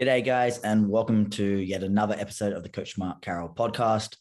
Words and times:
G'day, 0.00 0.24
guys, 0.24 0.58
and 0.58 0.88
welcome 0.88 1.30
to 1.30 1.44
yet 1.44 1.84
another 1.84 2.16
episode 2.18 2.52
of 2.52 2.64
the 2.64 2.68
Coach 2.68 2.98
Mark 2.98 3.22
Carroll 3.22 3.48
podcast. 3.48 4.16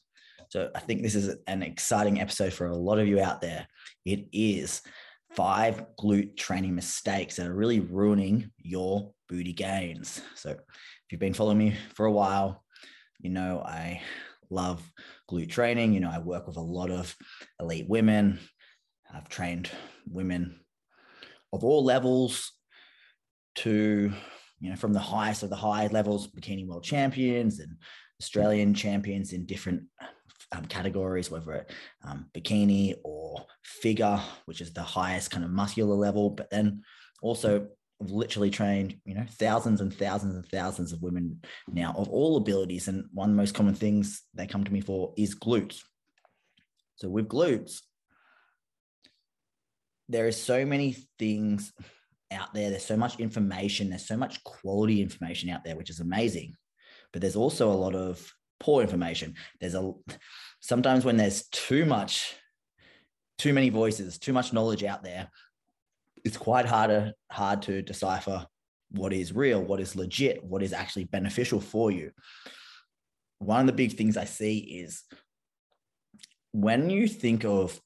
So, 0.50 0.70
I 0.76 0.80
think 0.80 1.02
this 1.02 1.16
is 1.16 1.36
an 1.48 1.64
exciting 1.64 2.22
episode 2.22 2.54
for 2.54 2.68
a 2.68 2.76
lot 2.76 3.00
of 3.00 3.08
you 3.08 3.20
out 3.20 3.42
there. 3.42 3.68
It 4.06 4.28
is 4.32 4.84
five 5.32 5.84
glute 6.00 6.38
training 6.38 6.76
mistakes 6.76 7.38
that 7.38 7.48
are 7.48 7.56
really 7.56 7.80
ruining 7.80 8.52
your 8.60 9.14
booty 9.28 9.52
gains. 9.52 10.22
So, 10.36 10.52
if 10.52 10.60
you've 11.10 11.20
been 11.20 11.34
following 11.34 11.58
me 11.58 11.76
for 11.96 12.06
a 12.06 12.12
while, 12.12 12.64
you 13.20 13.32
know 13.32 13.64
I 13.66 14.04
love 14.52 14.80
glute 15.28 15.50
training. 15.50 15.94
You 15.94 16.02
know, 16.02 16.12
I 16.12 16.20
work 16.20 16.46
with 16.46 16.58
a 16.58 16.62
lot 16.62 16.92
of 16.92 17.16
elite 17.60 17.90
women. 17.90 18.38
I've 19.12 19.28
trained 19.28 19.72
women 20.08 20.60
of 21.52 21.64
all 21.64 21.84
levels 21.84 22.52
to 23.56 24.14
you 24.64 24.70
know, 24.70 24.78
from 24.78 24.94
the 24.94 25.00
highest 25.00 25.44
of 25.44 25.50
the 25.50 25.58
high 25.58 25.88
levels, 25.88 26.26
bikini 26.26 26.66
world 26.66 26.86
champions 26.86 27.60
and 27.60 27.76
Australian 28.22 28.74
champions 28.74 29.34
in 29.34 29.46
different 29.46 29.84
um, 30.54 30.64
categories, 30.66 31.30
whether 31.30 31.52
it 31.52 31.72
um, 32.06 32.28
bikini 32.34 32.96
or 33.04 33.46
figure, 33.62 34.22
which 34.46 34.62
is 34.62 34.72
the 34.72 34.82
highest 34.82 35.32
kind 35.32 35.44
of 35.44 35.52
muscular 35.52 35.96
level. 35.96 36.30
But 36.30 36.50
then 36.50 36.84
also 37.22 37.68
literally 38.00 38.50
trained, 38.50 38.96
you 39.04 39.16
know, 39.16 39.26
thousands 39.32 39.82
and 39.82 39.94
thousands 39.94 40.36
and 40.36 40.46
thousands 40.46 40.94
of 40.94 41.02
women 41.02 41.42
now 41.70 41.94
of 41.98 42.08
all 42.08 42.38
abilities. 42.38 42.88
And 42.88 43.04
one 43.12 43.32
of 43.32 43.36
the 43.36 43.42
most 43.42 43.56
common 43.56 43.76
things 43.76 44.22
they 44.34 44.48
come 44.48 44.64
to 44.64 44.72
me 44.72 44.80
for 44.80 45.14
is 45.18 45.36
glutes. 45.36 45.82
So 46.96 47.10
with 47.10 47.28
glutes, 47.28 47.82
there 50.08 50.28
is 50.28 50.42
so 50.42 50.66
many 50.66 50.96
things 51.20 51.74
out 52.34 52.54
there. 52.54 52.70
There's 52.70 52.86
so 52.86 52.98
much 52.98 53.20
information. 53.20 53.90
There's 53.90 54.08
so 54.08 54.18
much 54.18 54.44
quality 54.44 55.02
information 55.02 55.50
out 55.50 55.64
there, 55.64 55.76
which 55.76 55.90
is 55.90 56.00
amazing. 56.00 56.56
But 57.12 57.22
there's 57.22 57.36
also 57.36 57.72
a 57.72 57.74
lot 57.74 57.96
of 57.96 58.34
poor 58.60 58.82
information. 58.82 59.36
There's 59.60 59.76
a 59.76 59.94
sometimes 60.60 61.06
when 61.06 61.18
there's 61.18 61.48
too 61.50 61.86
much, 61.86 62.36
too 63.38 63.54
many 63.54 63.70
voices, 63.70 64.18
too 64.18 64.34
much 64.34 64.54
knowledge 64.54 64.84
out 64.84 65.04
there, 65.04 65.30
it's 66.24 66.38
quite 66.38 66.66
harder 66.66 67.14
hard 67.32 67.62
to 67.64 67.82
decipher 67.82 68.48
what 68.92 69.14
is 69.14 69.34
real, 69.34 69.62
what 69.62 69.80
is 69.80 69.96
legit, 69.96 70.44
what 70.44 70.64
is 70.64 70.74
actually 70.74 71.06
beneficial 71.06 71.60
for 71.60 71.92
you. 71.92 72.12
One 73.40 73.62
of 73.62 73.68
the 73.68 73.74
big 73.74 73.94
things 73.94 74.18
I 74.18 74.26
see 74.26 74.60
is 74.60 75.04
when 76.52 76.90
you 76.90 77.08
think 77.08 77.44
of 77.44 77.80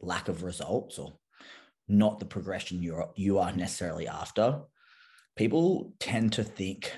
lack 0.00 0.28
of 0.28 0.42
results 0.42 0.98
or 0.98 1.12
not 1.92 2.18
the 2.18 2.26
progression 2.26 2.82
you're 2.82 3.10
you 3.14 3.38
are 3.38 3.52
necessarily 3.52 4.08
after. 4.08 4.62
People 5.36 5.92
tend 6.00 6.32
to 6.34 6.44
think 6.44 6.92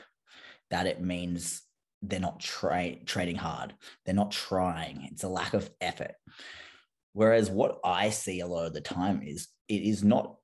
that 0.71 0.87
it 0.87 1.01
means 1.01 1.63
they're 2.03 2.21
not 2.21 2.41
tra- 2.41 2.97
trading 3.05 3.37
hard. 3.37 3.75
They're 4.05 4.15
not 4.15 4.31
trying. 4.31 5.09
It's 5.11 5.25
a 5.25 5.29
lack 5.29 5.55
of 5.55 5.71
effort. 5.81 6.15
Whereas 7.13 7.49
what 7.49 7.79
i 7.85 8.11
see 8.11 8.41
a 8.41 8.47
lot 8.47 8.67
of 8.67 8.75
the 8.75 8.81
time 8.81 9.23
is 9.23 9.49
it 9.69 9.83
is 9.83 10.03
not 10.03 10.37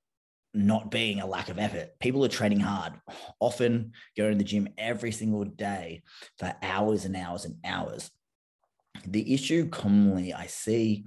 not 0.52 0.90
being 0.90 1.20
a 1.20 1.26
lack 1.26 1.48
of 1.48 1.60
effort. 1.60 1.90
People 2.00 2.24
are 2.24 2.28
training 2.28 2.60
hard 2.60 2.94
often 3.38 3.92
going 4.16 4.32
to 4.32 4.38
the 4.38 4.44
gym 4.44 4.68
every 4.76 5.12
single 5.12 5.44
day 5.44 6.02
for 6.38 6.52
hours 6.60 7.04
and 7.04 7.14
hours 7.16 7.44
and 7.44 7.56
hours. 7.64 8.10
The 9.06 9.32
issue 9.32 9.68
commonly 9.68 10.34
i 10.34 10.46
see 10.46 11.04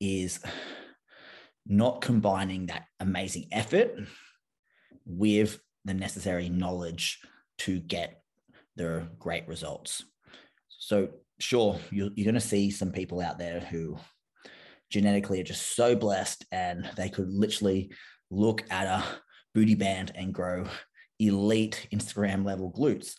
is 0.00 0.40
not 1.68 2.00
combining 2.00 2.66
that 2.66 2.86
amazing 3.00 3.46
effort 3.52 3.98
with 5.04 5.58
the 5.84 5.94
necessary 5.94 6.48
knowledge 6.48 7.20
to 7.58 7.80
get 7.80 8.22
the 8.76 9.08
great 9.18 9.46
results. 9.48 10.04
So, 10.68 11.08
sure, 11.38 11.78
you're, 11.90 12.10
you're 12.14 12.24
going 12.24 12.34
to 12.34 12.40
see 12.40 12.70
some 12.70 12.92
people 12.92 13.20
out 13.20 13.38
there 13.38 13.60
who 13.60 13.98
genetically 14.90 15.40
are 15.40 15.44
just 15.44 15.74
so 15.74 15.96
blessed 15.96 16.44
and 16.52 16.88
they 16.96 17.08
could 17.08 17.30
literally 17.30 17.92
look 18.30 18.64
at 18.70 18.86
a 18.86 19.04
booty 19.54 19.74
band 19.74 20.12
and 20.14 20.34
grow 20.34 20.66
elite 21.18 21.88
Instagram 21.92 22.44
level 22.44 22.72
glutes. 22.72 23.14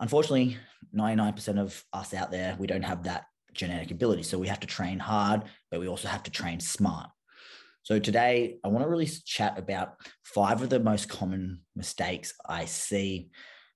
Unfortunately, 0.00 0.56
99% 0.96 1.58
of 1.58 1.84
us 1.92 2.14
out 2.14 2.30
there, 2.30 2.56
we 2.58 2.66
don't 2.66 2.84
have 2.84 3.02
that 3.04 3.24
genetic 3.52 3.90
ability. 3.90 4.22
So 4.22 4.38
we 4.38 4.46
have 4.46 4.60
to 4.60 4.66
train 4.66 4.98
hard, 4.98 5.42
but 5.70 5.80
we 5.80 5.88
also 5.88 6.08
have 6.08 6.22
to 6.24 6.30
train 6.30 6.60
smart. 6.60 7.10
So 7.82 7.98
today 7.98 8.58
I 8.64 8.68
want 8.68 8.84
to 8.84 8.88
really 8.88 9.06
chat 9.06 9.58
about 9.58 9.94
five 10.24 10.62
of 10.62 10.68
the 10.68 10.80
most 10.80 11.08
common 11.08 11.60
mistakes 11.74 12.34
I 12.46 12.66
see 12.66 13.30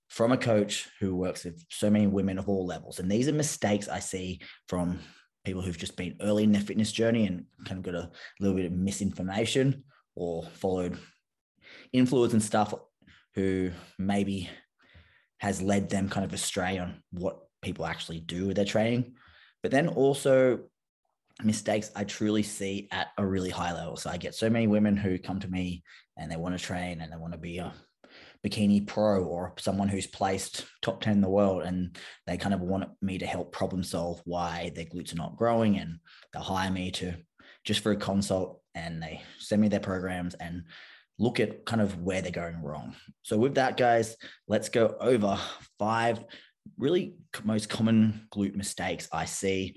from 0.09 0.33
a 0.33 0.37
coach 0.37 0.89
who 1.01 1.17
works 1.17 1.45
with 1.45 1.65
so 1.71 1.89
many 1.89 2.07
women 2.07 2.39
of 2.39 2.49
all 2.49 2.67
levels. 2.67 2.99
And 2.99 3.11
these 3.11 3.29
are 3.29 3.33
mistakes 3.33 3.89
I 3.89 4.01
see 4.01 4.41
from 4.69 4.99
people 5.45 5.63
who've 5.63 5.79
just 5.79 5.97
been 5.97 6.17
early 6.21 6.45
in 6.45 6.53
their 6.53 6.61
fitness 6.61 6.93
journey 6.93 7.27
and 7.27 7.47
kind 7.65 7.79
of 7.79 7.85
got 7.85 7.95
a 7.95 8.11
little 8.39 8.57
bit 8.57 8.67
of 8.67 8.73
misinformation 8.73 9.85
or 10.15 10.45
followed 10.45 10.99
influence 11.93 12.35
and 12.35 12.43
stuff 12.43 12.75
who 13.35 13.71
maybe 13.99 14.51
has 15.39 15.63
led 15.63 15.89
them 15.89 16.09
kind 16.09 16.25
of 16.25 16.33
astray 16.33 16.79
on 16.79 17.03
what 17.11 17.39
people 17.63 17.87
actually 17.87 18.21
do 18.21 18.47
with 18.47 18.57
their 18.57 18.65
training. 18.65 19.15
But 19.63 19.73
then 19.73 19.89
also 19.89 20.65
mistakes 21.45 21.91
I 21.95 22.05
truly 22.05 22.43
see 22.43 22.89
at 22.91 23.09
a 23.19 23.27
really 23.27 23.51
high 23.51 23.73
level. 23.73 23.97
So 23.97 24.11
I 24.11 24.17
get 24.17 24.35
so 24.35 24.51
many 24.51 24.67
women 24.67 24.97
who 24.97 25.19
come 25.19 25.41
to 25.41 25.51
me 25.51 25.83
and 26.17 26.31
they 26.31 26.37
want 26.37 26.57
to 26.59 26.65
train 26.65 27.01
and 27.01 27.13
they 27.13 27.17
want 27.17 27.33
to 27.33 27.39
be 27.39 27.59
a 27.59 27.73
bikini 28.45 28.87
pro 28.87 29.25
or 29.25 29.55
someone 29.59 29.89
who's 29.89 30.07
placed 30.07 30.67
top 30.83 31.01
10 31.01 31.15
in 31.15 31.21
the 31.21 31.29
world 31.29 31.63
and 31.63 31.97
they 32.27 32.37
kind 32.37 32.55
of 32.55 32.61
want 32.61 32.91
me 33.01 33.19
to 33.19 33.27
help 33.27 33.53
problem 33.53 33.83
solve 33.83 34.21
why 34.25 34.73
their 34.75 34.85
glutes 34.85 35.13
are 35.13 35.17
not 35.17 35.37
growing 35.37 35.79
and 35.79 35.99
they'll 36.33 36.43
hire 36.43 36.71
me 36.71 36.91
to 36.91 37.15
just 37.65 37.81
for 37.81 37.93
a 37.93 37.97
consult 37.97 38.61
and 38.75 39.03
they 39.03 39.23
send 39.39 39.63
me 39.63 39.69
their 39.69 39.81
programs 39.81 40.35
and 40.35 40.65
look 41.19 41.39
at 41.39 41.65
kind 41.65 41.81
of 41.81 42.01
where 42.01 42.21
they're 42.21 42.33
going 42.33 42.61
wrong. 42.63 42.97
So 43.23 43.37
with 43.37 43.55
that 43.55 43.77
guys, 43.77 44.17
let's 44.49 44.69
go 44.69 44.97
over 45.01 45.39
five 45.79 46.25
really 46.79 47.15
most 47.45 47.69
common 47.69 48.27
glute 48.33 48.57
mistakes 48.57 49.09
I 49.13 49.25
see 49.25 49.75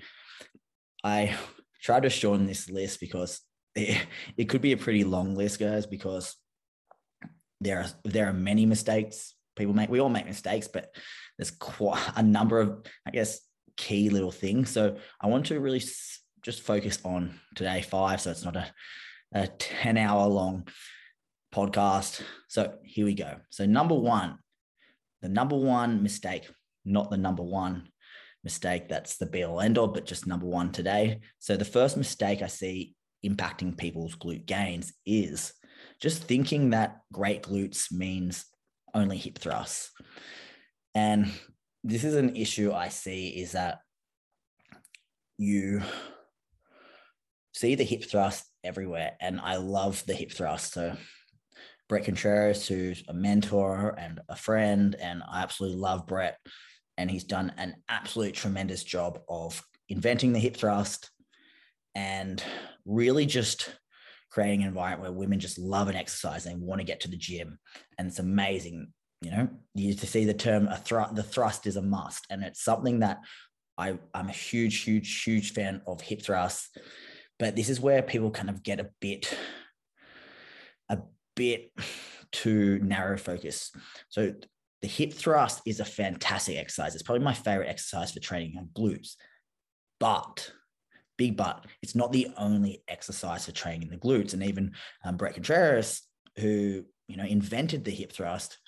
I 1.06 1.36
tried 1.82 2.02
to 2.04 2.10
shorten 2.10 2.46
this 2.46 2.68
list 2.70 3.00
because 3.00 3.40
it, 3.74 4.06
it 4.36 4.44
could 4.48 4.62
be 4.62 4.72
a 4.72 4.76
pretty 4.76 5.04
long 5.04 5.34
list, 5.34 5.58
guys, 5.58 5.86
because 5.86 6.36
there 7.60 7.80
are 7.80 7.86
there 8.04 8.28
are 8.28 8.32
many 8.34 8.66
mistakes 8.66 9.34
people 9.56 9.74
make. 9.74 9.90
We 9.90 10.00
all 10.00 10.08
make 10.08 10.26
mistakes, 10.26 10.68
but 10.68 10.94
there's 11.36 11.50
quite 11.50 12.02
a 12.14 12.22
number 12.22 12.60
of, 12.60 12.84
I 13.06 13.10
guess, 13.10 13.40
key 13.76 14.10
little 14.10 14.30
things. 14.30 14.70
So 14.70 14.96
I 15.20 15.26
want 15.26 15.46
to 15.46 15.58
really 15.58 15.82
just 16.42 16.62
focus 16.62 16.98
on 17.04 17.40
today 17.54 17.82
five, 17.82 18.20
so 18.20 18.30
it's 18.30 18.44
not 18.44 18.56
a, 18.56 18.70
a 19.32 19.46
10 19.48 19.96
hour 19.96 20.26
long 20.26 20.68
podcast. 21.54 22.22
So 22.48 22.74
here 22.84 23.06
we 23.06 23.14
go. 23.14 23.36
So 23.50 23.66
number 23.66 23.94
one, 23.94 24.38
the 25.22 25.28
number 25.28 25.56
one 25.56 26.02
mistake, 26.02 26.48
not 26.84 27.10
the 27.10 27.16
number 27.16 27.42
one 27.42 27.88
mistake 28.46 28.88
that's 28.88 29.16
the 29.16 29.26
be 29.26 29.42
all 29.42 29.60
end 29.60 29.76
all, 29.76 29.88
but 29.88 30.06
just 30.06 30.24
number 30.24 30.46
one 30.46 30.70
today. 30.70 31.18
So 31.40 31.56
the 31.56 31.64
first 31.64 31.96
mistake 31.96 32.42
I 32.42 32.46
see 32.46 32.94
impacting 33.26 33.76
people's 33.76 34.14
glute 34.14 34.46
gains 34.46 34.92
is 35.04 35.52
just 36.00 36.22
thinking 36.22 36.70
that 36.70 36.98
great 37.12 37.42
glutes 37.42 37.90
means 37.90 38.46
only 38.94 39.18
hip 39.18 39.38
thrusts. 39.38 39.90
And 40.94 41.32
this 41.82 42.04
is 42.04 42.14
an 42.14 42.36
issue 42.36 42.72
I 42.72 42.88
see 42.88 43.30
is 43.30 43.52
that 43.52 43.78
you 45.38 45.82
see 47.52 47.74
the 47.74 47.82
hip 47.82 48.04
thrust 48.04 48.44
everywhere. 48.62 49.16
And 49.20 49.40
I 49.40 49.56
love 49.56 50.04
the 50.06 50.14
hip 50.14 50.30
thrust. 50.30 50.72
So 50.72 50.96
Bret 51.88 52.04
Contreras, 52.04 52.68
who's 52.68 53.02
a 53.08 53.12
mentor 53.12 53.96
and 53.98 54.20
a 54.28 54.36
friend, 54.36 54.94
and 55.00 55.20
I 55.28 55.42
absolutely 55.42 55.80
love 55.80 56.06
Bret 56.06 56.38
and 56.98 57.10
he's 57.10 57.24
done 57.24 57.52
an 57.56 57.76
absolute 57.88 58.34
tremendous 58.34 58.84
job 58.84 59.20
of 59.28 59.62
inventing 59.88 60.32
the 60.32 60.38
hip 60.38 60.56
thrust 60.56 61.10
and 61.94 62.42
really 62.84 63.26
just 63.26 63.70
creating 64.30 64.62
an 64.62 64.68
environment 64.68 65.02
where 65.02 65.12
women 65.12 65.40
just 65.40 65.58
love 65.58 65.88
an 65.88 65.96
exercise 65.96 66.46
and 66.46 66.60
want 66.60 66.80
to 66.80 66.86
get 66.86 67.00
to 67.00 67.08
the 67.08 67.16
gym. 67.16 67.58
And 67.98 68.08
it's 68.08 68.18
amazing 68.18 68.92
you 69.22 69.30
know 69.30 69.48
you 69.74 69.94
to 69.94 70.06
see 70.06 70.24
the 70.24 70.34
term 70.34 70.68
a 70.68 70.76
thrust 70.76 71.14
the 71.14 71.22
thrust 71.22 71.66
is 71.66 71.76
a 71.76 71.82
must. 71.82 72.26
And 72.30 72.42
it's 72.42 72.62
something 72.62 73.00
that 73.00 73.18
I, 73.78 73.98
i'm 74.14 74.28
a 74.28 74.32
huge 74.32 74.82
huge 74.82 75.22
huge 75.22 75.52
fan 75.52 75.82
of 75.86 76.00
hip 76.00 76.22
thrusts. 76.22 76.70
But 77.38 77.56
this 77.56 77.68
is 77.68 77.80
where 77.80 78.02
people 78.02 78.30
kind 78.30 78.50
of 78.50 78.62
get 78.62 78.80
a 78.80 78.90
bit 79.00 79.36
a 80.88 80.98
bit 81.34 81.72
too 82.32 82.78
narrow 82.82 83.16
focus. 83.16 83.70
So 84.08 84.32
the 84.86 84.92
hip 84.92 85.12
thrust 85.12 85.62
is 85.66 85.80
a 85.80 85.84
fantastic 85.84 86.56
exercise. 86.56 86.94
It's 86.94 87.02
probably 87.02 87.24
my 87.24 87.34
favorite 87.34 87.68
exercise 87.68 88.12
for 88.12 88.20
training 88.20 88.56
on 88.56 88.68
glutes. 88.72 89.16
But, 89.98 90.52
big 91.18 91.36
but, 91.36 91.66
it's 91.82 91.96
not 91.96 92.12
the 92.12 92.28
only 92.38 92.84
exercise 92.86 93.46
for 93.46 93.50
training 93.50 93.88
the 93.88 93.96
glutes. 93.96 94.32
And 94.32 94.44
even 94.44 94.74
um, 95.04 95.16
Bret 95.16 95.34
Contreras, 95.34 96.02
who 96.36 96.84
you 97.08 97.16
know 97.16 97.24
invented 97.24 97.84
the 97.84 97.90
hip 97.90 98.12
thrust, 98.12 98.58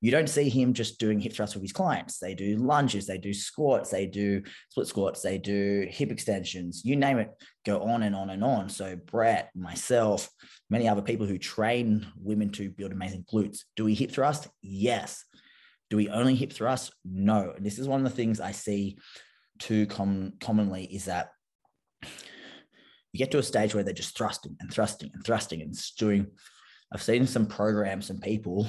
you 0.00 0.10
don't 0.10 0.28
see 0.28 0.48
him 0.48 0.74
just 0.74 1.00
doing 1.00 1.18
hip 1.18 1.32
thrusts 1.32 1.56
with 1.56 1.62
his 1.62 1.72
clients. 1.72 2.18
They 2.18 2.34
do 2.34 2.56
lunges, 2.56 3.06
they 3.06 3.18
do 3.18 3.34
squats, 3.34 3.90
they 3.90 4.06
do 4.06 4.42
split 4.70 4.86
squats, 4.86 5.22
they 5.22 5.38
do 5.38 5.86
hip 5.90 6.12
extensions, 6.12 6.82
you 6.84 6.94
name 6.94 7.18
it, 7.18 7.30
go 7.66 7.82
on 7.82 8.04
and 8.04 8.14
on 8.14 8.30
and 8.30 8.44
on. 8.44 8.68
So, 8.68 8.96
Bret, 8.96 9.50
myself, 9.56 10.28
many 10.70 10.88
other 10.88 11.02
people 11.02 11.26
who 11.26 11.38
train 11.38 12.06
women 12.16 12.50
to 12.52 12.70
build 12.70 12.92
amazing 12.92 13.24
glutes, 13.32 13.60
do 13.74 13.84
we 13.84 13.94
hip 13.94 14.12
thrust? 14.12 14.48
Yes. 14.62 15.24
Do 15.90 15.96
we 15.96 16.08
only 16.08 16.36
hip 16.36 16.52
thrust? 16.52 16.92
No. 17.04 17.52
And 17.56 17.66
this 17.66 17.78
is 17.78 17.88
one 17.88 18.04
of 18.04 18.10
the 18.10 18.16
things 18.16 18.40
I 18.40 18.52
see 18.52 18.98
too 19.58 19.86
com- 19.86 20.34
commonly 20.40 20.84
is 20.84 21.06
that 21.06 21.30
you 23.12 23.18
get 23.18 23.30
to 23.32 23.38
a 23.38 23.42
stage 23.42 23.74
where 23.74 23.82
they're 23.82 23.94
just 23.94 24.16
thrusting 24.16 24.56
and 24.60 24.72
thrusting 24.72 25.10
and 25.12 25.24
thrusting 25.24 25.62
and 25.62 25.74
doing. 25.98 26.28
I've 26.92 27.02
seen 27.02 27.26
some 27.26 27.46
programs, 27.46 28.10
and 28.10 28.20
people 28.20 28.66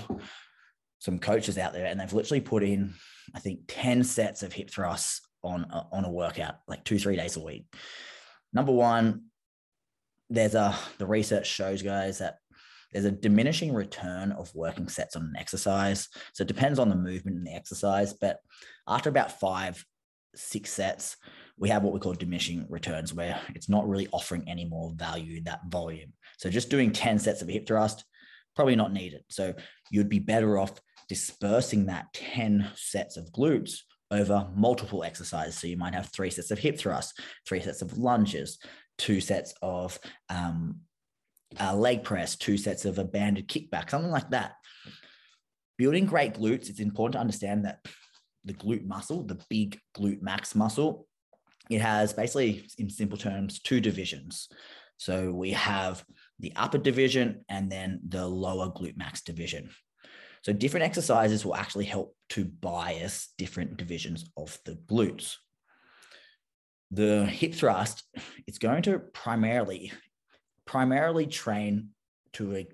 some 1.00 1.19
coaches 1.19 1.57
out 1.57 1.74
there 1.74 1.86
and 1.86 2.00
they've 2.00 2.13
literally 2.13 2.42
put 2.42 2.63
in, 2.63 2.94
I 3.34 3.40
think, 3.40 3.62
10 3.68 4.04
sets 4.04 4.44
of 4.44 4.54
hip 4.54 4.69
thrusts 4.69 5.22
on 5.44 5.66
a, 5.72 5.88
on 5.92 6.06
a 6.06 6.12
workout, 6.12 6.56
like 6.68 6.84
two, 6.84 7.00
three 7.00 7.16
days 7.16 7.38
a 7.38 7.44
week. 7.44 7.66
Number 8.54 8.72
one, 8.72 9.25
there's 10.30 10.56
a, 10.56 10.75
the 10.98 11.06
research 11.06 11.48
shows 11.48 11.81
guys 11.81 12.19
that 12.19 12.38
there's 12.92 13.06
a 13.06 13.12
diminishing 13.12 13.74
return 13.74 14.31
of 14.31 14.54
working 14.56 14.90
sets 14.90 15.16
on 15.16 15.24
an 15.24 15.36
exercise. 15.38 16.10
So 16.34 16.42
it 16.42 16.48
depends 16.48 16.80
on 16.80 16.90
the 16.90 16.96
movement 16.96 17.38
and 17.38 17.48
the 17.48 17.54
exercise. 17.54 18.13
But 18.13 18.40
after 18.88 19.10
about 19.10 19.40
five, 19.40 19.84
six 20.36 20.72
sets, 20.72 21.16
we 21.57 21.69
have 21.69 21.84
what 21.84 21.94
we 21.94 22.00
call 22.00 22.13
diminishing 22.13 22.66
returns, 22.69 23.13
where 23.13 23.40
it's 23.54 23.69
not 23.69 23.88
really 23.88 24.07
offering 24.12 24.48
any 24.48 24.66
more 24.66 24.94
value 24.96 25.44
that 25.44 25.60
volume. 25.68 26.13
So 26.38 26.50
just 26.50 26.69
doing 26.69 26.92
10 26.92 27.19
sets 27.19 27.42
of 27.42 27.50
hip 27.50 27.68
thrust, 27.68 28.06
probably 28.56 28.75
not 28.75 28.94
needed. 28.94 29.22
So 29.30 29.54
you'd 29.92 30.10
be 30.10 30.19
better 30.19 30.57
off 30.57 30.80
dispersing 31.10 31.88
that 31.88 32.14
10 32.14 32.72
sets 32.76 33.18
of 33.18 33.32
glutes 33.32 33.80
over 34.12 34.48
multiple 34.56 35.04
exercises. 35.04 35.58
So 35.58 35.68
you 35.68 35.78
might 35.78 35.94
have 35.94 36.08
three 36.08 36.30
sets 36.30 36.52
of 36.52 36.60
hip 36.60 36.78
thrusts, 36.78 37.14
three 37.48 37.60
sets 37.60 37.82
of 37.82 37.98
lunges, 37.98 38.60
two 38.98 39.20
sets 39.20 39.54
of 39.62 40.00
um, 40.30 40.82
leg 41.74 42.04
press, 42.04 42.36
two 42.36 42.58
sets 42.58 42.86
of 42.86 43.00
a 43.00 43.04
banded 43.04 43.48
kickback, 43.48 43.90
something 43.90 44.12
like 44.12 44.30
that. 44.32 44.54
Building 45.78 46.06
great 46.06 46.34
glutes, 46.36 46.70
it's 46.70 46.80
important 46.80 47.14
to 47.14 47.20
understand 47.20 47.66
that 47.66 47.80
the 48.46 48.54
glute 48.54 48.86
muscle, 48.86 49.24
the 49.24 49.42
big 49.50 49.80
glute 49.98 50.22
max 50.22 50.56
muscle, 50.56 51.08
it 51.70 51.82
has 51.82 52.14
basically, 52.14 52.68
in 52.78 52.90
simple 52.90 53.18
terms, 53.18 53.60
two 53.60 53.80
divisions. 53.80 54.50
So 54.98 55.32
we 55.32 55.52
have 55.52 56.04
the 56.40 56.52
upper 56.56 56.78
division 56.78 57.46
and 57.48 57.72
then 57.72 58.02
the 58.08 58.28
lower 58.28 58.68
glute 58.68 58.98
max 58.98 59.22
division. 59.22 59.70
So 60.41 60.53
different 60.53 60.86
exercises 60.86 61.45
will 61.45 61.56
actually 61.56 61.86
help 61.86 62.15
to 62.30 62.45
bias 62.45 63.30
different 63.38 63.77
divisions 63.77 64.30
of 64.38 64.57
the 64.65 64.75
glutes. 64.88 65.36
The 66.91 67.25
hip 67.25 67.53
thrust, 67.53 68.03
it's 68.47 68.57
going 68.57 68.83
to 68.83 69.00
primarily, 69.00 69.91
primarily 70.65 71.27
train 71.27 71.89
to 72.33 72.56
a, 72.56 72.68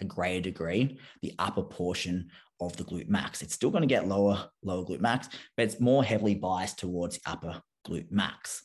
a 0.00 0.04
greater 0.04 0.40
degree 0.40 0.98
the 1.22 1.34
upper 1.38 1.62
portion 1.62 2.30
of 2.60 2.76
the 2.76 2.84
glute 2.84 3.08
max. 3.08 3.42
It's 3.42 3.54
still 3.54 3.70
going 3.70 3.82
to 3.82 3.86
get 3.88 4.08
lower, 4.08 4.48
lower 4.62 4.84
glute 4.84 5.00
max, 5.00 5.28
but 5.56 5.64
it's 5.64 5.80
more 5.80 6.04
heavily 6.04 6.34
biased 6.34 6.78
towards 6.78 7.18
the 7.18 7.30
upper 7.30 7.62
glute 7.86 8.10
max. 8.10 8.64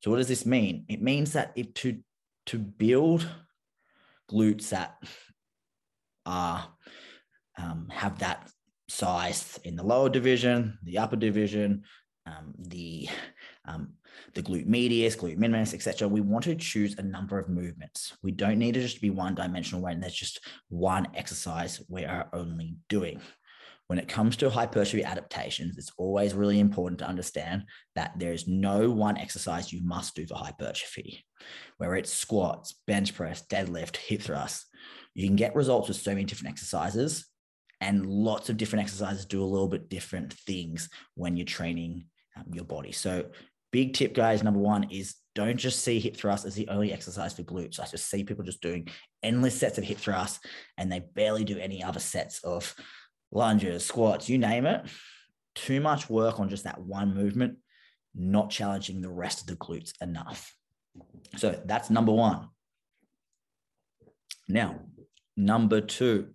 So 0.00 0.10
what 0.10 0.16
does 0.16 0.28
this 0.28 0.46
mean? 0.46 0.84
It 0.88 1.02
means 1.02 1.32
that 1.32 1.52
if 1.56 1.72
to 1.74 1.98
to 2.46 2.58
build 2.58 3.28
glutes 4.30 4.70
that 4.70 4.96
are 6.26 6.68
um, 7.58 7.88
have 7.90 8.18
that 8.20 8.50
size 8.88 9.58
in 9.64 9.76
the 9.76 9.82
lower 9.82 10.08
division, 10.08 10.78
the 10.82 10.98
upper 10.98 11.16
division, 11.16 11.84
um, 12.26 12.54
the 12.58 13.08
um, 13.66 13.94
the 14.34 14.42
glute 14.42 14.66
medius, 14.66 15.16
glute 15.16 15.38
minimus, 15.38 15.74
etc. 15.74 16.06
We 16.08 16.20
want 16.20 16.44
to 16.44 16.54
choose 16.54 16.98
a 16.98 17.02
number 17.02 17.38
of 17.38 17.48
movements. 17.48 18.16
We 18.22 18.32
don't 18.32 18.58
need 18.58 18.76
it 18.76 18.82
just 18.82 18.96
to 18.96 19.00
be 19.00 19.10
one 19.10 19.34
dimensional 19.34 19.82
when 19.82 20.00
there's 20.00 20.14
just 20.14 20.40
one 20.68 21.08
exercise 21.14 21.80
we 21.88 22.04
are 22.04 22.28
only 22.32 22.76
doing. 22.88 23.20
When 23.88 23.98
it 23.98 24.08
comes 24.08 24.36
to 24.36 24.48
hypertrophy 24.48 25.04
adaptations, 25.04 25.76
it's 25.76 25.92
always 25.98 26.34
really 26.34 26.60
important 26.60 27.00
to 27.00 27.08
understand 27.08 27.64
that 27.94 28.12
there 28.18 28.32
is 28.32 28.48
no 28.48 28.90
one 28.90 29.18
exercise 29.18 29.72
you 29.72 29.82
must 29.84 30.14
do 30.14 30.26
for 30.26 30.36
hypertrophy, 30.36 31.24
whether 31.76 31.96
it's 31.96 32.12
squats, 32.12 32.74
bench 32.86 33.14
press, 33.14 33.44
deadlift, 33.50 33.96
hip 33.96 34.22
thrust. 34.22 34.66
You 35.14 35.26
can 35.26 35.36
get 35.36 35.54
results 35.54 35.88
with 35.88 35.98
so 35.98 36.12
many 36.12 36.24
different 36.24 36.52
exercises, 36.52 37.26
and 37.82 38.06
lots 38.06 38.48
of 38.48 38.56
different 38.56 38.84
exercises 38.84 39.26
do 39.26 39.42
a 39.42 39.44
little 39.44 39.66
bit 39.66 39.88
different 39.88 40.32
things 40.32 40.88
when 41.16 41.36
you're 41.36 41.44
training 41.44 42.04
um, 42.36 42.44
your 42.52 42.64
body. 42.64 42.92
So, 42.92 43.26
big 43.72 43.92
tip, 43.92 44.14
guys. 44.14 44.44
Number 44.44 44.60
one 44.60 44.84
is 44.84 45.16
don't 45.34 45.56
just 45.56 45.80
see 45.80 45.98
hip 45.98 46.16
thrust 46.16 46.46
as 46.46 46.54
the 46.54 46.68
only 46.68 46.92
exercise 46.92 47.34
for 47.34 47.42
glutes. 47.42 47.80
I 47.80 47.86
just 47.86 48.08
see 48.08 48.22
people 48.22 48.44
just 48.44 48.62
doing 48.62 48.86
endless 49.24 49.58
sets 49.58 49.78
of 49.78 49.84
hip 49.84 49.98
thrust 49.98 50.46
and 50.78 50.92
they 50.92 51.00
barely 51.00 51.42
do 51.42 51.58
any 51.58 51.82
other 51.82 51.98
sets 51.98 52.44
of 52.44 52.72
lunges, 53.32 53.84
squats, 53.84 54.28
you 54.28 54.38
name 54.38 54.64
it. 54.64 54.86
Too 55.56 55.80
much 55.80 56.08
work 56.08 56.38
on 56.38 56.50
just 56.50 56.64
that 56.64 56.80
one 56.80 57.14
movement, 57.14 57.58
not 58.14 58.50
challenging 58.50 59.00
the 59.00 59.10
rest 59.10 59.40
of 59.40 59.46
the 59.48 59.56
glutes 59.56 59.90
enough. 60.00 60.54
So 61.36 61.60
that's 61.64 61.90
number 61.90 62.12
one. 62.12 62.48
Now, 64.48 64.82
number 65.36 65.80
two, 65.80 66.28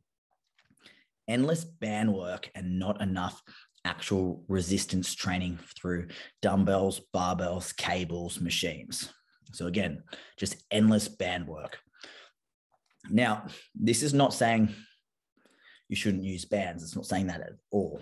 endless 1.28 1.66
band 1.66 2.14
work 2.14 2.50
and 2.56 2.80
not 2.80 3.02
enough 3.02 3.42
actual 3.86 4.44
resistance 4.48 5.16
training 5.16 5.60
through 5.80 6.08
dumbbells, 6.42 7.02
barbells, 7.16 7.76
cables, 7.76 8.40
machines. 8.40 9.12
So, 9.54 9.68
again, 9.68 10.04
just 10.38 10.58
endless 10.72 11.08
band 11.08 11.48
work. 11.48 11.80
Now, 13.10 13.48
this 13.74 14.04
is 14.04 14.14
not 14.14 14.34
saying 14.34 14.74
you 15.88 15.96
shouldn't 15.96 16.24
use 16.24 16.46
bands, 16.46 16.84
it's 16.84 16.96
not 16.96 17.06
saying 17.06 17.28
that 17.28 17.42
at 17.42 17.54
all. 17.72 18.02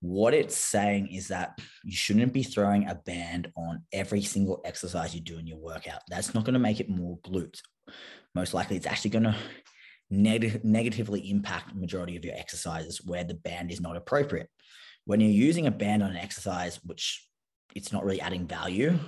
What 0.00 0.34
it's 0.34 0.56
saying 0.56 1.08
is 1.08 1.28
that 1.28 1.58
you 1.82 1.96
shouldn't 1.96 2.34
be 2.34 2.42
throwing 2.42 2.86
a 2.86 2.94
band 2.94 3.50
on 3.56 3.82
every 3.92 4.22
single 4.22 4.60
exercise 4.64 5.14
you 5.14 5.22
do 5.22 5.38
in 5.38 5.46
your 5.46 5.58
workout. 5.58 6.02
That's 6.08 6.34
not 6.34 6.44
going 6.44 6.52
to 6.52 6.60
make 6.60 6.80
it 6.80 6.90
more 6.90 7.18
glutes. 7.20 7.60
Most 8.34 8.52
likely, 8.52 8.76
it's 8.76 8.86
actually 8.86 9.10
going 9.10 9.24
to 9.24 9.36
neg- 10.10 10.64
negatively 10.64 11.30
impact 11.30 11.74
majority 11.74 12.16
of 12.16 12.24
your 12.24 12.34
exercises 12.36 13.00
where 13.04 13.24
the 13.24 13.34
band 13.34 13.70
is 13.70 13.80
not 13.80 13.96
appropriate. 13.96 14.48
When 15.04 15.20
you're 15.20 15.30
using 15.30 15.66
a 15.66 15.70
band 15.70 16.02
on 16.02 16.10
an 16.10 16.16
exercise, 16.16 16.80
which 16.84 17.26
it's 17.74 17.92
not 17.92 18.04
really 18.04 18.20
adding 18.20 18.46
value, 18.46 18.98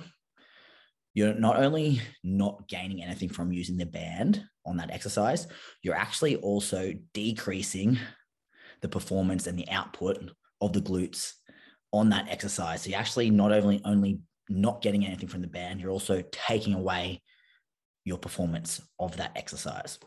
you're 1.13 1.33
not 1.33 1.57
only 1.57 2.01
not 2.23 2.67
gaining 2.67 3.03
anything 3.03 3.29
from 3.29 3.51
using 3.51 3.77
the 3.77 3.85
band 3.85 4.43
on 4.65 4.77
that 4.77 4.91
exercise, 4.91 5.47
you're 5.81 5.95
actually 5.95 6.35
also 6.37 6.93
decreasing 7.13 7.97
the 8.81 8.87
performance 8.87 9.47
and 9.47 9.57
the 9.57 9.69
output 9.69 10.31
of 10.61 10.73
the 10.73 10.81
glutes 10.81 11.33
on 11.91 12.09
that 12.09 12.29
exercise. 12.29 12.83
So 12.83 12.91
you're 12.91 12.99
actually 12.99 13.29
not 13.31 13.51
only 13.51 13.81
only 13.83 14.19
not 14.47 14.81
getting 14.81 15.05
anything 15.05 15.29
from 15.29 15.41
the 15.41 15.47
band, 15.47 15.79
you're 15.79 15.91
also 15.91 16.23
taking 16.31 16.73
away 16.73 17.21
your 18.05 18.17
performance 18.17 18.81
of 18.99 19.17
that 19.17 19.31
exercise. 19.35 19.99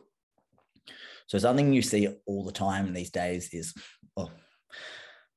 So 1.33 1.39
something 1.39 1.73
you 1.73 1.81
see 1.81 2.15
all 2.27 2.45
the 2.45 2.53
time 2.53 2.93
these 2.93 3.09
days 3.09 3.55
is, 3.55 3.73
oh, 4.19 4.31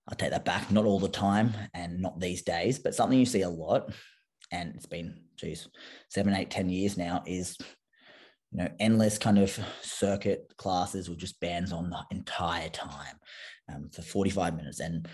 I'll 0.09 0.17
take 0.17 0.31
that 0.31 0.43
back, 0.43 0.69
not 0.69 0.83
all 0.83 0.99
the 0.99 1.07
time 1.07 1.53
and 1.73 2.01
not 2.01 2.19
these 2.19 2.41
days, 2.41 2.79
but 2.79 2.93
something 2.93 3.17
you 3.17 3.25
see 3.25 3.43
a 3.43 3.49
lot, 3.49 3.93
and 4.51 4.75
it's 4.75 4.87
been, 4.87 5.21
geez, 5.37 5.69
seven, 6.09 6.33
eight, 6.33 6.51
ten 6.51 6.69
years 6.69 6.97
now, 6.97 7.23
is 7.25 7.55
you 8.51 8.57
know, 8.57 8.67
endless 8.77 9.17
kind 9.17 9.39
of 9.39 9.57
circuit 9.83 10.51
classes 10.57 11.09
with 11.09 11.19
just 11.19 11.39
bands 11.39 11.71
on 11.71 11.89
the 11.89 12.03
entire 12.11 12.67
time 12.67 13.15
um, 13.73 13.89
for 13.89 14.01
45 14.01 14.57
minutes 14.57 14.81
and 14.81 15.07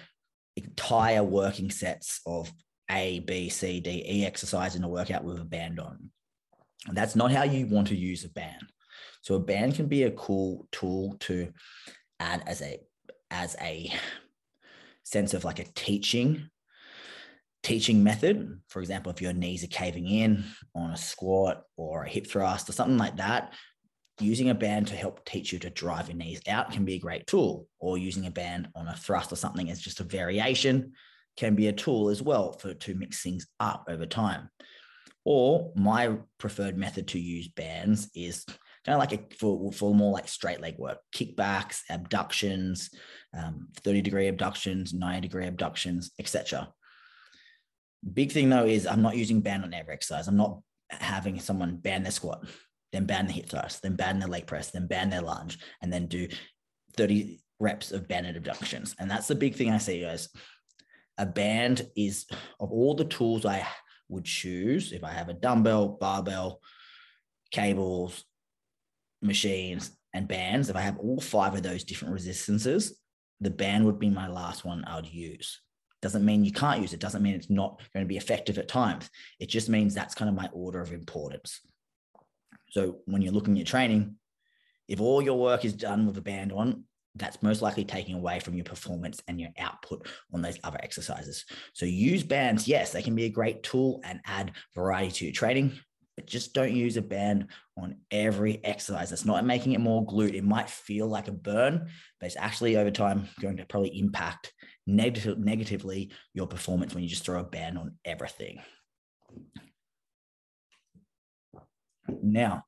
entire 0.56 1.24
working 1.24 1.70
sets 1.70 2.22
of 2.26 2.52
A, 2.90 3.20
B, 3.20 3.50
C, 3.50 3.82
D, 3.82 4.04
E 4.10 4.26
exercise 4.26 4.76
in 4.76 4.84
a 4.84 4.90
workout 4.90 5.24
with 5.24 5.40
a 5.40 5.46
band 5.46 5.80
on. 5.80 6.10
And 6.88 6.98
that's 6.98 7.16
not 7.16 7.32
how 7.32 7.44
you 7.44 7.68
want 7.68 7.90
to 7.90 7.96
use 7.96 8.26
a 8.26 8.30
band. 8.30 8.66
So 9.22 9.36
a 9.36 9.40
band 9.40 9.76
can 9.76 9.88
be 9.88 10.04
a 10.04 10.12
cool 10.12 10.68
tool 10.72 11.16
to 11.22 11.52
add 12.20 12.44
as 12.46 12.62
a 12.62 12.80
as 13.30 13.56
a 13.62 13.92
sense 15.04 15.34
of 15.34 15.46
like 15.46 15.60
a 15.60 15.72
teaching 15.76 16.50
teaching 17.64 18.04
method. 18.04 18.60
For 18.70 18.80
example, 18.80 19.12
if 19.12 19.22
your 19.22 19.34
knees 19.34 19.64
are 19.64 19.68
caving 19.68 20.08
in 20.08 20.44
on 20.76 20.92
a 20.92 20.98
squat 20.98 21.64
or 21.78 22.04
a 22.04 22.10
hip 22.10 22.28
thrust 22.28 22.68
or 22.68 22.72
something 22.72 22.98
like 22.98 23.18
that, 23.18 23.54
using 24.20 24.50
a 24.50 24.56
band 24.56 24.88
to 24.88 24.96
help 24.96 25.24
teach 25.26 25.52
you 25.54 25.60
to 25.60 25.70
drive 25.70 26.08
your 26.08 26.18
knees 26.18 26.42
out 26.48 26.72
can 26.72 26.86
be 26.86 26.96
a 26.96 27.00
great 27.00 27.28
tool. 27.28 27.68
Or 27.80 27.98
using 27.98 28.26
a 28.26 28.32
band 28.32 28.70
on 28.76 28.88
a 28.88 28.96
thrust 28.96 29.32
or 29.32 29.36
something 29.36 29.70
as 29.70 29.80
just 29.80 30.00
a 30.00 30.04
variation 30.04 30.94
can 31.38 31.56
be 31.56 31.68
a 31.68 31.74
tool 31.74 32.10
as 32.10 32.22
well 32.22 32.54
for 32.54 32.74
to 32.74 32.96
mix 32.96 33.22
things 33.22 33.48
up 33.60 33.86
over 33.88 34.06
time. 34.06 34.50
Or 35.24 35.72
my 35.76 36.18
preferred 36.40 36.78
method 36.78 37.10
to 37.10 37.20
use 37.20 37.48
bands 37.48 38.10
is 38.16 38.46
kind 38.86 38.96
of 38.96 39.00
like 39.00 39.14
a 39.14 39.36
for, 39.36 39.72
for 39.72 39.94
more 39.94 40.12
like 40.12 40.28
straight 40.28 40.62
leg 40.62 40.78
work, 40.78 41.00
kickbacks, 41.16 41.82
abductions, 41.90 42.90
um, 43.38 43.68
30 43.84 44.02
degree 44.02 44.28
abductions, 44.28 44.94
90 44.94 45.22
degree 45.22 45.48
abductions, 45.48 46.12
etc. 46.20 46.72
Big 48.14 48.32
thing 48.32 48.50
though 48.50 48.66
is 48.66 48.88
I'm 48.88 49.02
not 49.02 49.18
using 49.18 49.42
band 49.42 49.64
on 49.64 49.74
every 49.74 49.94
exercise. 49.94 50.28
I'm 50.28 50.38
not 50.38 50.60
having 50.90 51.40
someone 51.40 51.78
band 51.78 52.06
their 52.06 52.12
squat, 52.12 52.46
then 52.92 53.06
band 53.06 53.30
the 53.30 53.34
hip 53.34 53.48
thrust, 53.48 53.82
then 53.82 53.96
band 53.96 54.22
their 54.22 54.30
leg 54.30 54.48
press, 54.48 54.72
then 54.72 54.88
band 54.88 55.14
their 55.14 55.22
lunge, 55.22 55.60
and 55.82 55.94
then 55.94 56.08
do 56.08 56.28
30 56.98 57.40
reps 57.60 57.92
of 57.92 58.08
banded 58.08 58.36
abductions. 58.36 58.96
And 59.00 59.10
that's 59.10 59.28
the 59.28 59.36
big 59.36 59.56
thing 59.56 59.72
I 59.72 59.78
see, 59.78 60.02
guys. 60.02 60.30
A 61.18 61.26
band 61.26 61.88
is 61.96 62.26
of 62.60 62.72
all 62.72 62.96
the 62.96 63.06
tools 63.06 63.46
I 63.46 63.66
would 64.10 64.26
choose 64.26 64.92
if 64.92 65.04
I 65.04 65.12
have 65.12 65.30
a 65.30 65.34
dumbbell, 65.34 65.90
barbell, 65.90 66.60
cables, 67.52 68.24
machines, 69.22 69.92
and 70.14 70.28
bands. 70.28 70.70
If 70.70 70.76
I 70.76 70.82
have 70.82 70.98
all 70.98 71.22
five 71.22 71.56
of 71.56 71.64
those 71.64 71.84
different 71.84 72.14
resistances, 72.14 73.00
the 73.40 73.50
band 73.50 73.86
would 73.86 74.00
be 74.00 74.10
my 74.10 74.28
last 74.28 74.66
one 74.66 74.84
I 74.86 74.96
would 74.96 75.12
use. 75.12 75.62
Doesn't 76.02 76.26
mean 76.26 76.44
you 76.44 76.52
can't 76.52 76.82
use 76.82 76.94
it, 76.94 77.00
doesn't 77.00 77.22
mean 77.22 77.36
it's 77.36 77.50
not 77.50 77.80
going 77.94 78.04
to 78.04 78.10
be 78.10 78.18
effective 78.18 78.58
at 78.58 78.68
times. 78.68 79.10
It 79.40 79.50
just 79.50 79.70
means 79.70 79.94
that's 79.94 80.16
kind 80.16 80.30
of 80.30 80.36
my 80.36 80.50
order 80.52 80.82
of 80.82 80.94
importance. 80.94 81.62
So 82.72 83.00
when 83.06 83.22
you're 83.22 83.34
looking 83.34 83.60
at 83.60 83.68
training, 83.68 84.16
if 84.88 85.00
all 85.00 85.22
your 85.22 85.38
work 85.38 85.64
is 85.64 85.74
done 85.74 86.08
with 86.08 86.18
a 86.18 86.22
band 86.22 86.52
on, 86.52 86.86
that's 87.16 87.44
most 87.44 87.62
likely 87.62 87.84
taking 87.84 88.16
away 88.16 88.40
from 88.40 88.56
your 88.56 88.64
performance 88.64 89.22
and 89.28 89.40
your 89.40 89.50
output 89.60 90.08
on 90.34 90.42
those 90.42 90.58
other 90.64 90.80
exercises. 90.82 91.46
So 91.74 91.86
use 91.86 92.24
bands. 92.24 92.68
Yes, 92.68 92.92
they 92.92 93.02
can 93.02 93.16
be 93.16 93.26
a 93.26 93.30
great 93.30 93.64
tool 93.64 94.02
and 94.04 94.22
add 94.26 94.54
variety 94.74 95.12
to 95.12 95.26
your 95.26 95.34
training, 95.34 95.78
but 96.22 96.30
just 96.30 96.54
don't 96.54 96.76
use 96.76 96.98
a 96.98 97.02
band 97.02 97.48
on 97.78 97.96
every 98.12 98.64
exercise. 98.64 99.12
It's 99.12 99.26
not 99.26 99.44
making 99.44 99.72
it 99.72 99.80
more 99.80 100.06
glute. 100.06 100.36
It 100.36 100.44
might 100.44 100.70
feel 100.70 101.08
like 101.08 101.28
a 101.28 101.32
burn, 101.32 101.90
but 102.20 102.28
it's 102.28 102.36
actually 102.38 102.78
over 102.78 102.92
time 102.92 103.28
going 103.42 103.58
to 103.58 103.66
probably 103.66 103.98
impact 103.98 104.54
negative, 104.86 105.40
negatively 105.40 106.12
your 106.36 106.46
performance 106.46 106.94
when 106.94 107.02
you 107.04 107.10
just 107.10 107.26
throw 107.26 107.40
a 107.40 107.44
band 107.44 107.80
on 107.80 107.96
everything. 108.06 108.62
Now, 112.22 112.66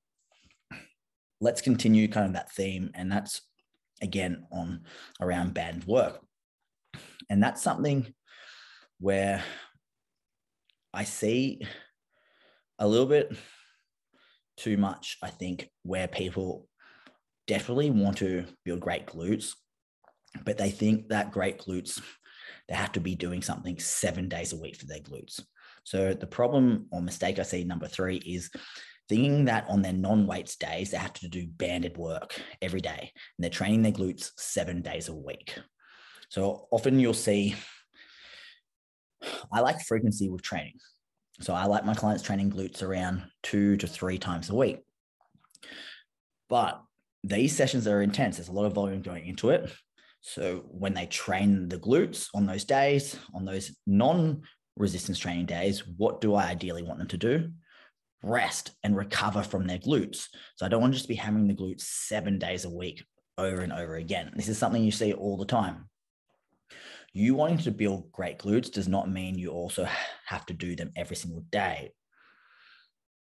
let's 1.40 1.62
continue 1.62 2.08
kind 2.08 2.26
of 2.26 2.34
that 2.34 2.52
theme, 2.52 2.90
and 2.96 3.12
that's 3.12 3.42
again 4.02 4.48
on 4.52 4.82
around 5.22 5.54
band 5.54 5.84
work. 5.84 6.26
And 7.30 7.44
that's 7.44 7.62
something 7.62 8.14
where 9.00 9.44
I 10.92 11.04
see 11.04 11.62
a 12.80 12.88
little 12.88 13.06
bit 13.06 13.36
too 14.58 14.78
much, 14.78 15.18
I 15.22 15.30
think, 15.30 15.70
where 15.84 16.08
people 16.08 16.68
definitely 17.48 17.90
want 17.90 18.18
to 18.18 18.46
build 18.64 18.80
great 18.80 19.08
glutes, 19.08 19.54
but 20.46 20.58
they 20.58 20.70
think 20.70 21.10
that 21.10 21.32
great 21.32 21.60
glutes, 21.60 22.02
they 22.68 22.76
have 22.76 22.92
to 22.94 23.00
be 23.00 23.16
doing 23.16 23.42
something 23.42 23.80
seven 23.80 24.30
days 24.30 24.54
a 24.54 24.58
week 24.58 24.76
for 24.76 24.86
their 24.86 25.00
glutes. 25.00 25.42
So 25.84 26.14
the 26.14 26.28
problem 26.28 26.88
or 26.92 27.02
mistake 27.02 27.40
I 27.40 27.44
see 27.44 27.64
number 27.64 27.88
three 27.88 28.18
is 28.18 28.50
thinking 29.10 29.46
that 29.46 29.70
on 29.70 29.82
their 29.82 29.94
non-weights 29.94 30.56
days 30.56 30.92
they 30.92 30.98
have 30.98 31.14
to 31.14 31.28
do 31.28 31.48
banded 31.48 31.98
work 31.98 32.40
every 32.62 32.82
day 32.82 33.00
and 33.00 33.44
they're 33.44 33.50
training 33.50 33.82
their 33.82 33.92
glutes 33.92 34.32
seven 34.38 34.82
days 34.82 35.10
a 35.10 35.14
week 35.14 35.60
so 36.30 36.68
often 36.72 37.00
you'll 37.00 37.14
see 37.14 37.56
i 39.52 39.60
like 39.60 39.82
frequency 39.82 40.30
with 40.30 40.42
training 40.42 40.74
so 41.42 41.54
i 41.54 41.66
like 41.66 41.86
my 41.86 41.94
clients 41.94 42.24
training 42.24 42.52
glutes 42.52 42.84
around 42.84 43.24
two 43.42 43.78
to 43.78 43.88
three 43.88 44.18
times 44.18 44.50
a 44.50 44.56
week 44.56 44.80
but 46.50 46.82
these 47.24 47.56
sessions 47.56 47.88
are 47.88 48.02
intense 48.02 48.38
there's 48.38 48.50
a 48.50 48.54
lot 48.54 48.66
of 48.66 48.74
volume 48.74 49.02
going 49.02 49.26
into 49.26 49.50
it 49.50 49.72
so 50.22 50.64
when 50.68 50.94
they 50.94 51.06
train 51.06 51.68
the 51.68 51.80
glutes 51.80 52.28
on 52.34 52.46
those 52.46 52.64
days 52.64 53.18
on 53.34 53.46
those 53.46 53.76
non 53.86 54.42
resistance 54.78 55.20
training 55.20 55.46
days 55.46 55.84
what 55.98 56.22
do 56.22 56.36
i 56.36 56.46
ideally 56.46 56.84
want 56.84 57.00
them 57.00 57.08
to 57.08 57.18
do 57.18 57.50
rest 58.24 58.72
and 58.84 58.96
recover 58.96 59.44
from 59.44 59.68
their 59.68 59.78
glutes. 59.78 60.28
So 60.56 60.66
I 60.66 60.70
don't 60.70 60.82
want 60.82 60.94
to 60.94 60.98
just 60.98 61.10
be 61.10 61.16
hammering 61.16 61.48
the 61.48 61.54
glutes 61.54 61.82
seven 61.82 62.40
days 62.40 62.66
a 62.66 62.70
week 62.70 63.04
over 63.38 63.62
and 63.62 63.74
over 63.74 63.96
again. 63.96 64.32
This 64.36 64.48
is 64.48 64.58
something 64.58 64.84
you 64.84 64.92
see 64.92 65.14
all 65.14 65.38
the 65.38 65.46
time. 65.46 65.90
You 67.14 67.36
wanting 67.36 67.60
to 67.60 67.72
build 67.72 68.12
great 68.12 68.40
glutes 68.40 68.72
does 68.72 68.88
not 68.88 69.10
mean 69.10 69.38
you 69.38 69.52
also 69.52 69.88
have 70.26 70.46
to 70.48 70.54
do 70.54 70.76
them 70.76 70.92
every 70.96 71.16
single 71.16 71.46
day. 71.52 71.94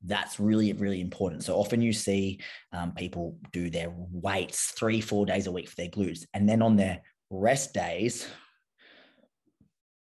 That's 0.04 0.38
really, 0.38 0.72
really 0.72 1.00
important. 1.00 1.42
So 1.44 1.56
often 1.56 1.82
you 1.82 1.92
see 1.92 2.40
um, 2.72 2.92
people 2.92 3.38
do 3.52 3.70
their 3.70 3.92
weights 3.92 4.72
three, 4.72 5.00
four 5.00 5.26
days 5.26 5.46
a 5.46 5.52
week 5.52 5.68
for 5.68 5.76
their 5.76 5.88
glutes. 5.88 6.24
And 6.32 6.48
then 6.48 6.62
on 6.62 6.76
their 6.76 7.02
rest 7.30 7.74
days, 7.74 8.26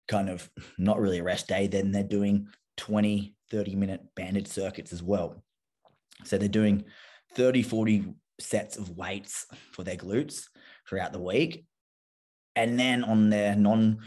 kind 0.08 0.28
of 0.28 0.50
not 0.76 1.00
really 1.00 1.18
a 1.18 1.24
rest 1.24 1.48
day, 1.48 1.66
then 1.66 1.90
they're 1.90 2.02
doing 2.02 2.48
20, 2.76 3.34
30 3.50 3.76
minute 3.76 4.00
banded 4.14 4.46
circuits 4.46 4.92
as 4.92 5.02
well. 5.02 5.42
So 6.24 6.36
they're 6.36 6.48
doing 6.48 6.84
30, 7.34 7.62
40 7.62 8.14
sets 8.40 8.76
of 8.76 8.96
weights 8.96 9.46
for 9.72 9.84
their 9.84 9.96
glutes 9.96 10.44
throughout 10.88 11.12
the 11.12 11.20
week. 11.20 11.64
And 12.56 12.78
then 12.78 13.04
on 13.04 13.30
their 13.30 13.54
non 13.54 13.98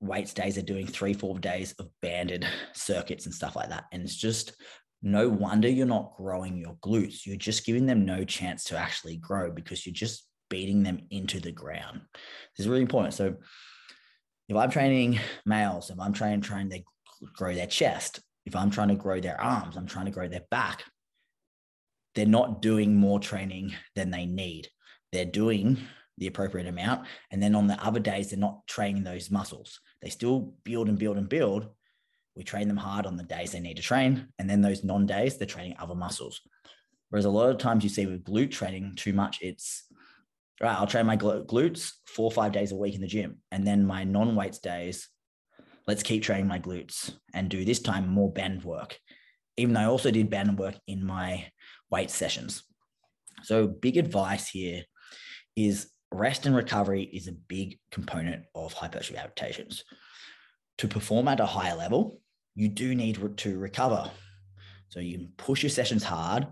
weights 0.00 0.32
days, 0.32 0.54
they're 0.54 0.64
doing 0.64 0.86
three, 0.86 1.12
four 1.12 1.38
days 1.38 1.72
of 1.78 1.88
banded 2.02 2.46
circuits 2.72 3.26
and 3.26 3.34
stuff 3.34 3.56
like 3.56 3.70
that. 3.70 3.84
And 3.92 4.02
it's 4.02 4.16
just 4.16 4.52
no 5.02 5.28
wonder 5.28 5.68
you're 5.68 5.86
not 5.86 6.16
growing 6.16 6.56
your 6.56 6.76
glutes. 6.76 7.26
You're 7.26 7.36
just 7.36 7.64
giving 7.64 7.86
them 7.86 8.04
no 8.04 8.24
chance 8.24 8.64
to 8.64 8.76
actually 8.76 9.16
grow 9.16 9.50
because 9.50 9.86
you're 9.86 9.92
just 9.92 10.26
beating 10.50 10.82
them 10.82 11.00
into 11.10 11.40
the 11.40 11.52
ground. 11.52 12.00
This 12.56 12.64
is 12.64 12.68
really 12.68 12.82
important. 12.82 13.14
So 13.14 13.36
if 14.48 14.56
I'm 14.56 14.70
training 14.70 15.20
males, 15.44 15.90
if 15.90 16.00
I'm 16.00 16.12
trying 16.12 16.40
to 16.40 16.48
train 16.48 16.68
they 16.68 16.84
grow 17.34 17.54
their 17.54 17.66
chest, 17.66 18.20
if 18.46 18.56
I'm 18.56 18.70
trying 18.70 18.88
to 18.88 18.94
grow 18.94 19.20
their 19.20 19.40
arms, 19.40 19.76
I'm 19.76 19.86
trying 19.86 20.06
to 20.06 20.10
grow 20.10 20.26
their 20.26 20.44
back, 20.50 20.84
they're 22.14 22.26
not 22.26 22.62
doing 22.62 22.96
more 22.96 23.20
training 23.20 23.74
than 23.94 24.10
they 24.10 24.26
need. 24.26 24.68
They're 25.12 25.24
doing 25.24 25.78
the 26.18 26.26
appropriate 26.26 26.66
amount. 26.66 27.06
And 27.30 27.42
then 27.42 27.54
on 27.54 27.66
the 27.66 27.82
other 27.84 28.00
days, 28.00 28.30
they're 28.30 28.38
not 28.38 28.66
training 28.66 29.04
those 29.04 29.30
muscles. 29.30 29.80
They 30.02 30.10
still 30.10 30.54
build 30.64 30.88
and 30.88 30.98
build 30.98 31.16
and 31.16 31.28
build. 31.28 31.68
We 32.36 32.44
train 32.44 32.68
them 32.68 32.76
hard 32.76 33.06
on 33.06 33.16
the 33.16 33.24
days 33.24 33.52
they 33.52 33.60
need 33.60 33.76
to 33.76 33.82
train. 33.82 34.28
And 34.38 34.48
then 34.48 34.60
those 34.60 34.84
non 34.84 35.06
days, 35.06 35.36
they're 35.36 35.46
training 35.46 35.76
other 35.78 35.94
muscles. 35.94 36.40
Whereas 37.10 37.24
a 37.24 37.30
lot 37.30 37.50
of 37.50 37.58
times 37.58 37.84
you 37.84 37.90
see 37.90 38.06
with 38.06 38.24
glute 38.24 38.50
training 38.50 38.94
too 38.96 39.12
much, 39.12 39.38
it's 39.40 39.84
right, 40.60 40.76
I'll 40.76 40.86
train 40.86 41.06
my 41.06 41.16
glutes 41.16 41.92
four 42.06 42.26
or 42.26 42.30
five 42.30 42.52
days 42.52 42.72
a 42.72 42.76
week 42.76 42.94
in 42.94 43.00
the 43.00 43.06
gym. 43.06 43.38
And 43.50 43.66
then 43.66 43.86
my 43.86 44.04
non 44.04 44.36
weights 44.36 44.58
days, 44.58 45.08
let's 45.86 46.02
keep 46.02 46.22
training 46.22 46.46
my 46.46 46.58
glutes 46.58 47.12
and 47.32 47.48
do 47.48 47.64
this 47.64 47.80
time 47.80 48.08
more 48.08 48.32
band 48.32 48.62
work, 48.64 48.98
even 49.56 49.74
though 49.74 49.80
I 49.80 49.86
also 49.86 50.10
did 50.10 50.30
band 50.30 50.58
work 50.58 50.76
in 50.86 51.04
my 51.04 51.50
weight 51.90 52.10
sessions. 52.10 52.62
So, 53.42 53.66
big 53.66 53.96
advice 53.96 54.48
here 54.48 54.84
is 55.56 55.90
rest 56.12 56.46
and 56.46 56.54
recovery 56.54 57.02
is 57.02 57.28
a 57.28 57.32
big 57.32 57.78
component 57.90 58.44
of 58.54 58.72
hypertrophy 58.72 59.16
adaptations. 59.16 59.84
To 60.78 60.88
perform 60.88 61.28
at 61.28 61.40
a 61.40 61.46
higher 61.46 61.76
level, 61.76 62.20
you 62.54 62.68
do 62.68 62.94
need 62.94 63.36
to 63.38 63.58
recover. 63.58 64.10
So, 64.88 65.00
you 65.00 65.28
push 65.36 65.62
your 65.62 65.70
sessions 65.70 66.02
hard 66.02 66.46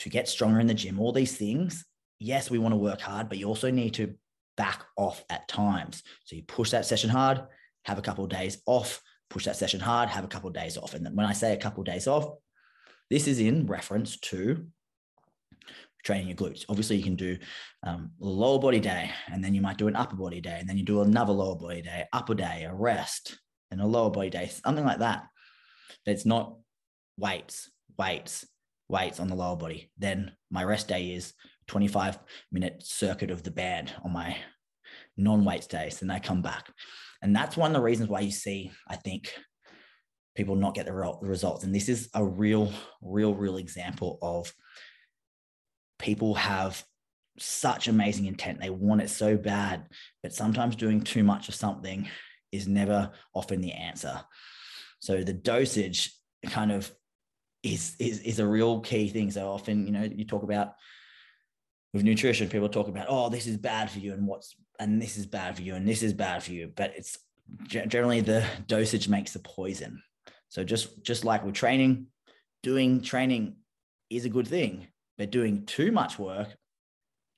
to 0.00 0.08
get 0.08 0.28
stronger 0.28 0.60
in 0.60 0.66
the 0.66 0.74
gym, 0.74 1.00
all 1.00 1.12
these 1.12 1.36
things. 1.36 1.84
Yes, 2.18 2.50
we 2.50 2.58
want 2.58 2.72
to 2.72 2.78
work 2.78 3.00
hard, 3.00 3.28
but 3.28 3.38
you 3.38 3.46
also 3.46 3.70
need 3.70 3.94
to 3.94 4.14
back 4.56 4.84
off 4.96 5.22
at 5.28 5.48
times. 5.48 6.02
So, 6.24 6.36
you 6.36 6.42
push 6.44 6.70
that 6.70 6.86
session 6.86 7.10
hard, 7.10 7.42
have 7.84 7.98
a 7.98 8.02
couple 8.02 8.24
of 8.24 8.30
days 8.30 8.62
off, 8.66 9.02
push 9.28 9.44
that 9.44 9.56
session 9.56 9.80
hard, 9.80 10.08
have 10.08 10.24
a 10.24 10.28
couple 10.28 10.48
of 10.48 10.54
days 10.54 10.76
off. 10.76 10.94
And 10.94 11.04
when 11.16 11.26
I 11.26 11.32
say 11.32 11.52
a 11.52 11.58
couple 11.58 11.82
of 11.82 11.86
days 11.86 12.06
off, 12.06 12.30
this 13.10 13.26
is 13.26 13.40
in 13.40 13.66
reference 13.66 14.18
to 14.18 14.66
training 16.08 16.26
your 16.28 16.36
glutes. 16.38 16.64
Obviously, 16.70 16.96
you 16.96 17.02
can 17.02 17.16
do 17.16 17.36
um, 17.82 18.10
lower 18.18 18.58
body 18.58 18.80
day, 18.80 19.10
and 19.30 19.44
then 19.44 19.54
you 19.54 19.60
might 19.60 19.76
do 19.76 19.88
an 19.88 19.96
upper 19.96 20.16
body 20.16 20.40
day, 20.40 20.56
and 20.58 20.66
then 20.66 20.78
you 20.78 20.82
do 20.82 21.02
another 21.02 21.34
lower 21.34 21.54
body 21.54 21.82
day, 21.82 22.06
upper 22.14 22.32
day, 22.32 22.64
a 22.66 22.74
rest, 22.74 23.38
and 23.70 23.78
a 23.78 23.86
lower 23.86 24.10
body 24.10 24.30
day, 24.30 24.46
something 24.46 24.86
like 24.86 25.00
that. 25.00 25.24
It's 26.06 26.24
not 26.24 26.56
weights, 27.18 27.70
weights, 27.98 28.46
weights 28.88 29.20
on 29.20 29.28
the 29.28 29.34
lower 29.34 29.56
body. 29.56 29.90
Then 29.98 30.32
my 30.50 30.64
rest 30.64 30.88
day 30.88 31.12
is 31.12 31.34
25 31.66 32.18
minute 32.50 32.82
circuit 32.82 33.30
of 33.30 33.42
the 33.42 33.50
band 33.50 33.92
on 34.02 34.14
my 34.14 34.34
non-weights 35.18 35.66
days. 35.66 36.00
Then 36.00 36.10
I 36.10 36.20
come 36.20 36.40
back. 36.40 36.72
And 37.20 37.36
that's 37.36 37.54
one 37.54 37.72
of 37.72 37.74
the 37.74 37.84
reasons 37.84 38.08
why 38.08 38.20
you 38.20 38.30
see, 38.30 38.70
I 38.88 38.96
think, 38.96 39.30
people 40.34 40.56
not 40.56 40.74
get 40.74 40.86
the 40.86 41.18
results. 41.20 41.64
And 41.64 41.74
this 41.74 41.90
is 41.90 42.08
a 42.14 42.24
real, 42.24 42.72
real, 43.02 43.34
real 43.34 43.58
example 43.58 44.18
of 44.22 44.50
people 45.98 46.34
have 46.34 46.82
such 47.38 47.88
amazing 47.88 48.26
intent. 48.26 48.60
They 48.60 48.70
want 48.70 49.02
it 49.02 49.10
so 49.10 49.36
bad, 49.36 49.86
but 50.22 50.32
sometimes 50.32 50.76
doing 50.76 51.02
too 51.02 51.22
much 51.22 51.48
of 51.48 51.54
something 51.54 52.08
is 52.52 52.66
never 52.66 53.10
often 53.34 53.60
the 53.60 53.72
answer. 53.72 54.20
So 55.00 55.22
the 55.22 55.32
dosage 55.32 56.12
kind 56.46 56.72
of 56.72 56.92
is 57.62 57.96
is 57.98 58.20
is 58.20 58.38
a 58.38 58.46
real 58.46 58.80
key 58.80 59.08
thing. 59.08 59.30
So 59.30 59.50
often, 59.50 59.86
you 59.86 59.92
know, 59.92 60.02
you 60.02 60.24
talk 60.24 60.42
about 60.42 60.72
with 61.92 62.02
nutrition, 62.02 62.48
people 62.48 62.68
talk 62.68 62.88
about, 62.88 63.06
oh, 63.08 63.28
this 63.28 63.46
is 63.46 63.56
bad 63.56 63.90
for 63.90 63.98
you, 63.98 64.12
and 64.12 64.26
what's 64.26 64.54
and 64.78 65.00
this 65.00 65.16
is 65.16 65.26
bad 65.26 65.56
for 65.56 65.62
you, 65.62 65.74
and 65.74 65.86
this 65.86 66.02
is 66.02 66.12
bad 66.12 66.42
for 66.42 66.52
you. 66.52 66.72
But 66.74 66.94
it's 66.96 67.18
generally 67.66 68.20
the 68.20 68.44
dosage 68.66 69.08
makes 69.08 69.32
the 69.32 69.40
poison. 69.40 70.02
So 70.48 70.64
just 70.64 71.02
just 71.02 71.24
like 71.24 71.44
with 71.44 71.54
training, 71.54 72.06
doing 72.62 73.02
training 73.02 73.56
is 74.10 74.24
a 74.24 74.30
good 74.30 74.48
thing, 74.48 74.86
but 75.18 75.30
doing 75.30 75.66
too 75.66 75.92
much 75.92 76.18
work 76.18 76.48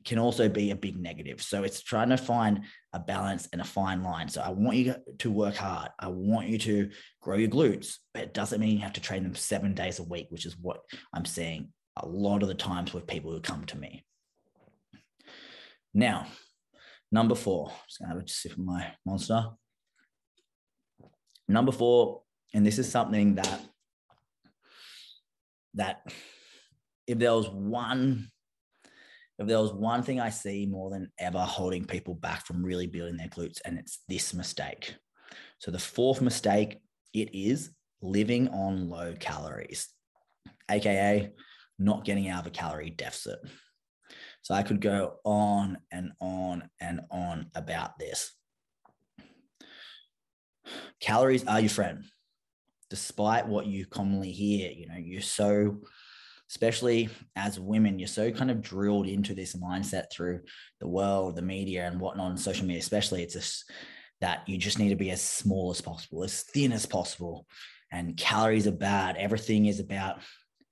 can 0.04 0.18
also 0.18 0.48
be 0.48 0.70
a 0.70 0.76
big 0.76 0.98
negative. 0.98 1.42
So 1.42 1.62
it's 1.62 1.82
trying 1.82 2.08
to 2.10 2.16
find 2.16 2.62
a 2.92 2.98
balance 2.98 3.48
and 3.52 3.60
a 3.60 3.64
fine 3.64 4.02
line. 4.02 4.28
So 4.28 4.40
I 4.40 4.50
want 4.50 4.76
you 4.76 4.94
to 5.18 5.30
work 5.30 5.56
hard. 5.56 5.90
I 5.98 6.08
want 6.08 6.48
you 6.48 6.58
to 6.58 6.90
grow 7.20 7.36
your 7.36 7.50
glutes, 7.50 7.96
but 8.14 8.22
it 8.22 8.34
doesn't 8.34 8.60
mean 8.60 8.76
you 8.76 8.82
have 8.82 8.94
to 8.94 9.00
train 9.00 9.22
them 9.22 9.34
seven 9.34 9.74
days 9.74 9.98
a 9.98 10.04
week, 10.04 10.28
which 10.30 10.46
is 10.46 10.56
what 10.56 10.80
I'm 11.12 11.24
seeing 11.24 11.72
a 11.96 12.06
lot 12.06 12.42
of 12.42 12.48
the 12.48 12.54
times 12.54 12.94
with 12.94 13.06
people 13.06 13.30
who 13.30 13.40
come 13.40 13.64
to 13.66 13.78
me. 13.78 14.04
Now, 15.92 16.26
number 17.12 17.34
four, 17.34 17.72
just 17.86 17.98
gonna 17.98 18.14
have 18.14 18.22
a 18.22 18.28
sip 18.28 18.52
of 18.52 18.58
my 18.58 18.92
monster. 19.04 19.44
Number 21.46 21.72
four, 21.72 22.22
and 22.54 22.64
this 22.64 22.78
is 22.78 22.90
something 22.90 23.34
that 23.34 23.60
that 25.74 26.02
if 27.10 27.18
there 27.18 27.34
was 27.34 27.48
one 27.50 28.30
if 29.38 29.46
there 29.46 29.58
was 29.58 29.72
one 29.72 30.02
thing 30.02 30.20
I 30.20 30.28
see 30.28 30.66
more 30.66 30.90
than 30.90 31.10
ever 31.18 31.38
holding 31.38 31.86
people 31.86 32.14
back 32.14 32.44
from 32.44 32.62
really 32.62 32.86
building 32.86 33.16
their 33.16 33.28
glutes, 33.28 33.58
and 33.64 33.78
it's 33.78 34.00
this 34.06 34.34
mistake. 34.34 34.94
So 35.58 35.70
the 35.70 35.78
fourth 35.78 36.20
mistake, 36.20 36.78
it 37.14 37.34
is 37.34 37.70
living 38.02 38.48
on 38.48 38.90
low 38.90 39.14
calories, 39.18 39.88
aka 40.70 41.32
not 41.78 42.04
getting 42.04 42.28
out 42.28 42.42
of 42.42 42.48
a 42.48 42.50
calorie 42.50 42.90
deficit. 42.90 43.38
So 44.42 44.52
I 44.52 44.62
could 44.62 44.82
go 44.82 45.16
on 45.24 45.78
and 45.90 46.12
on 46.20 46.68
and 46.78 47.00
on 47.10 47.50
about 47.54 47.98
this. 47.98 48.32
Calories 51.00 51.46
are 51.46 51.60
your 51.60 51.70
friend, 51.70 52.04
despite 52.90 53.48
what 53.48 53.64
you 53.64 53.86
commonly 53.86 54.32
hear. 54.32 54.70
You 54.70 54.88
know, 54.88 54.98
you're 54.98 55.22
so 55.22 55.80
especially 56.50 57.08
as 57.36 57.60
women, 57.60 57.98
you're 57.98 58.08
so 58.08 58.30
kind 58.32 58.50
of 58.50 58.60
drilled 58.60 59.06
into 59.06 59.34
this 59.34 59.54
mindset 59.54 60.10
through 60.12 60.40
the 60.80 60.88
world, 60.88 61.36
the 61.36 61.42
media, 61.42 61.86
and 61.86 62.00
whatnot, 62.00 62.30
and 62.30 62.40
social 62.40 62.66
media, 62.66 62.80
especially. 62.80 63.22
It's 63.22 63.34
just 63.34 63.70
that 64.20 64.48
you 64.48 64.58
just 64.58 64.78
need 64.78 64.88
to 64.88 64.96
be 64.96 65.12
as 65.12 65.22
small 65.22 65.70
as 65.70 65.80
possible, 65.80 66.24
as 66.24 66.42
thin 66.42 66.72
as 66.72 66.86
possible. 66.86 67.46
And 67.92 68.16
calories 68.16 68.66
are 68.66 68.72
bad. 68.72 69.16
Everything 69.16 69.66
is 69.66 69.78
about 69.78 70.20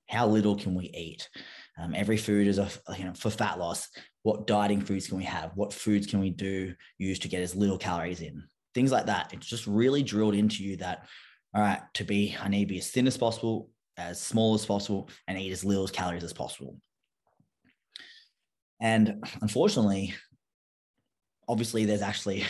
how 0.07 0.27
little 0.27 0.57
can 0.57 0.75
we 0.75 0.85
eat. 0.93 1.29
Um, 1.79 1.93
every 1.95 2.17
food 2.17 2.47
is 2.47 2.57
a 2.57 2.69
you 2.97 3.05
know 3.05 3.13
for 3.13 3.29
fat 3.29 3.57
loss. 3.57 3.87
What 4.23 4.47
dieting 4.47 4.81
foods 4.81 5.07
can 5.07 5.17
we 5.17 5.23
have? 5.23 5.51
What 5.55 5.73
foods 5.73 6.07
can 6.07 6.19
we 6.19 6.29
do 6.29 6.73
use 6.97 7.19
to 7.19 7.29
get 7.29 7.41
as 7.41 7.55
little 7.55 7.77
calories 7.77 8.21
in? 8.21 8.43
Things 8.75 8.91
like 8.91 9.05
that. 9.05 9.33
It's 9.33 9.47
just 9.47 9.65
really 9.65 10.03
drilled 10.03 10.35
into 10.35 10.63
you 10.63 10.77
that 10.77 11.07
all 11.55 11.61
right, 11.61 11.81
to 11.95 12.03
be 12.03 12.35
I 12.41 12.49
need 12.49 12.65
to 12.65 12.73
be 12.73 12.79
as 12.79 12.91
thin 12.91 13.07
as 13.07 13.17
possible, 13.17 13.69
as 13.99 14.21
small 14.21 14.55
as 14.55 14.65
possible 14.65 15.09
and 15.27 15.37
eat 15.37 15.51
as 15.51 15.65
little 15.65 15.87
calories 15.87 16.23
as 16.23 16.33
possible. 16.33 16.79
And 18.79 19.23
unfortunately, 19.41 20.13
obviously, 21.47 21.85
there's 21.85 22.01
actually 22.01 22.45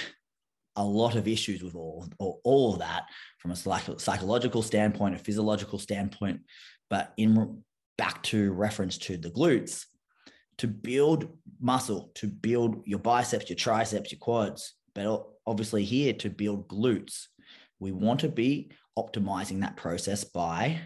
a 0.75 0.83
lot 0.83 1.15
of 1.15 1.27
issues 1.27 1.63
with 1.63 1.75
all, 1.75 2.07
all, 2.19 2.39
all 2.43 2.73
of 2.73 2.79
that 2.79 3.03
from 3.39 3.51
a 3.51 3.55
psychological 3.55 4.61
standpoint, 4.61 5.15
a 5.15 5.17
physiological 5.17 5.79
standpoint. 5.79 6.41
But 6.89 7.13
in 7.17 7.63
back 7.97 8.23
to 8.23 8.53
reference 8.53 8.97
to 8.97 9.17
the 9.17 9.31
glutes, 9.31 9.85
to 10.59 10.67
build 10.67 11.29
muscle, 11.59 12.11
to 12.15 12.27
build 12.27 12.83
your 12.85 12.99
biceps, 12.99 13.49
your 13.49 13.57
triceps, 13.57 14.11
your 14.11 14.19
quads, 14.19 14.73
but 14.93 15.25
obviously 15.45 15.83
here 15.83 16.13
to 16.13 16.29
build 16.29 16.67
glutes, 16.67 17.25
we 17.79 17.91
want 17.91 18.19
to 18.21 18.29
be 18.29 18.71
optimizing 18.97 19.61
that 19.61 19.77
process 19.77 20.23
by 20.23 20.79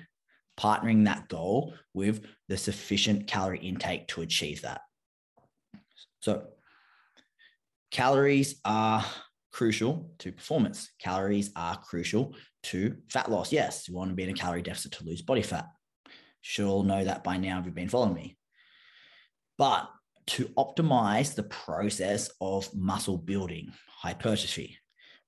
partnering 0.58 1.06
that 1.06 1.28
goal 1.30 1.74
with 1.94 2.26
the 2.48 2.58
sufficient 2.58 3.28
calorie 3.28 3.60
intake 3.60 4.08
to 4.10 4.22
achieve 4.22 4.62
that. 4.62 4.82
So, 6.20 6.46
calories 7.92 8.60
are 8.66 9.06
crucial 9.52 10.12
to 10.20 10.32
performance. 10.32 10.90
Calories 11.00 11.52
are 11.56 11.78
crucial 11.78 12.36
to 12.64 12.98
fat 13.10 13.30
loss. 13.30 13.52
Yes, 13.52 13.88
you 13.88 13.96
want 13.96 14.10
to 14.10 14.16
be 14.16 14.24
in 14.24 14.30
a 14.30 14.34
calorie 14.34 14.62
deficit 14.62 14.94
to 14.94 15.06
lose 15.06 15.22
body 15.22 15.42
fat. 15.42 15.68
Should 16.42 16.66
all 16.66 16.84
know 16.84 17.04
that 17.04 17.24
by 17.24 17.38
now 17.38 17.60
if 17.60 17.66
you've 17.66 17.76
been 17.76 17.90
following 17.90 18.16
me. 18.16 18.38
But 19.58 19.90
to 20.28 20.46
optimize 20.58 21.36
the 21.36 21.44
process 21.44 22.30
of 22.42 22.74
muscle 22.74 23.18
building, 23.18 23.72
hypertrophy, 23.88 24.78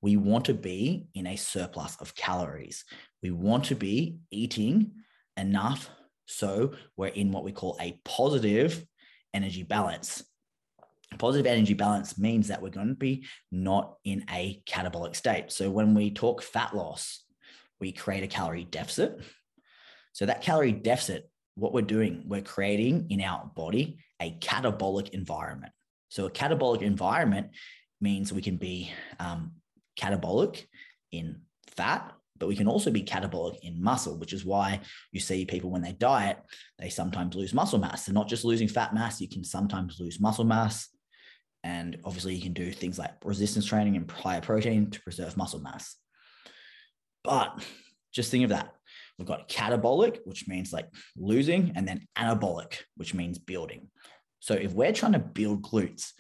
we 0.02 0.18
want 0.18 0.46
to 0.46 0.54
be 0.54 1.08
in 1.14 1.28
a 1.28 1.36
surplus 1.36 1.96
of 2.00 2.16
calories. 2.16 2.86
We 3.22 3.32
want 3.32 3.66
to 3.66 3.76
be 3.76 4.18
eating 4.32 4.92
enough 5.38 5.90
so 6.26 6.74
we're 6.98 7.08
in 7.08 7.32
what 7.32 7.44
we 7.44 7.52
call 7.52 7.78
a 7.80 8.00
positive 8.04 8.86
energy 9.34 9.64
balance. 9.64 10.24
Positive 11.18 11.46
energy 11.46 11.74
balance 11.74 12.18
means 12.18 12.48
that 12.48 12.62
we're 12.62 12.70
going 12.70 12.90
to 12.90 12.96
be 12.96 13.26
not 13.52 13.98
in 14.04 14.26
a 14.32 14.62
catabolic 14.68 15.16
state. 15.16 15.52
So 15.52 15.70
when 15.70 15.94
we 15.94 16.12
talk 16.12 16.42
fat 16.42 16.76
loss, 16.76 17.24
we 17.80 17.92
create 17.92 18.24
a 18.24 18.28
calorie 18.28 18.66
deficit. 18.66 19.22
So 20.14 20.26
that 20.26 20.42
calorie 20.42 20.72
deficit, 20.72 21.30
what 21.56 21.74
we're 21.74 21.82
doing, 21.82 22.24
we're 22.26 22.42
creating 22.42 23.08
in 23.10 23.22
our 23.22 23.50
body 23.56 24.00
a 24.22 24.32
catabolic 24.40 25.10
environment. 25.10 25.74
So 26.10 26.26
a 26.26 26.32
catabolic 26.32 26.82
environment 26.82 27.48
means 28.02 28.34
we 28.34 28.42
can 28.42 28.58
be 28.58 28.92
um, 29.20 29.54
catabolic 30.00 30.66
in 31.12 31.42
fat 31.76 32.12
but 32.38 32.48
we 32.48 32.56
can 32.56 32.68
also 32.68 32.92
be 32.92 33.04
catabolic 33.04 33.58
in 33.62 33.82
muscle, 33.82 34.18
which 34.18 34.34
is 34.34 34.46
why 34.46 34.82
you 35.12 35.20
see 35.20 35.46
people 35.46 35.70
when 35.70 35.82
they 35.82 35.94
diet, 35.94 36.38
they 36.80 36.90
sometimes 36.90 37.36
lose 37.36 37.54
muscle 37.54 37.80
mass. 37.80 38.06
They're 38.06 38.14
not 38.14 38.28
just 38.28 38.46
losing 38.46 38.68
fat 38.68 38.94
mass, 38.94 39.22
you 39.22 39.30
can 39.30 39.44
sometimes 39.44 40.00
lose 40.00 40.20
muscle 40.20 40.46
mass. 40.46 40.90
And 41.64 41.98
obviously, 42.06 42.36
you 42.36 42.44
can 42.44 42.54
do 42.54 42.72
things 42.72 43.00
like 43.00 43.14
resistance 43.24 43.66
training 43.66 43.96
and 43.96 44.10
higher 44.12 44.42
protein 44.42 44.92
to 44.92 45.02
preserve 45.02 45.36
muscle 45.36 45.62
mass. 45.62 45.96
But 47.24 47.66
just 48.14 48.30
think 48.30 48.44
of 48.44 48.52
that. 48.52 48.72
We've 49.18 49.28
got 49.28 49.50
catabolic, 49.50 50.20
which 50.26 50.48
means 50.48 50.72
like 50.72 50.88
losing, 51.18 51.72
and 51.76 51.88
then 51.88 52.06
anabolic, 52.18 52.82
which 52.98 53.16
means 53.16 53.40
building. 53.40 53.90
So 54.42 54.54
if 54.54 54.74
we're 54.74 54.94
trying 54.94 55.14
to 55.14 55.20
build 55.20 55.64
glutes, 55.64 56.12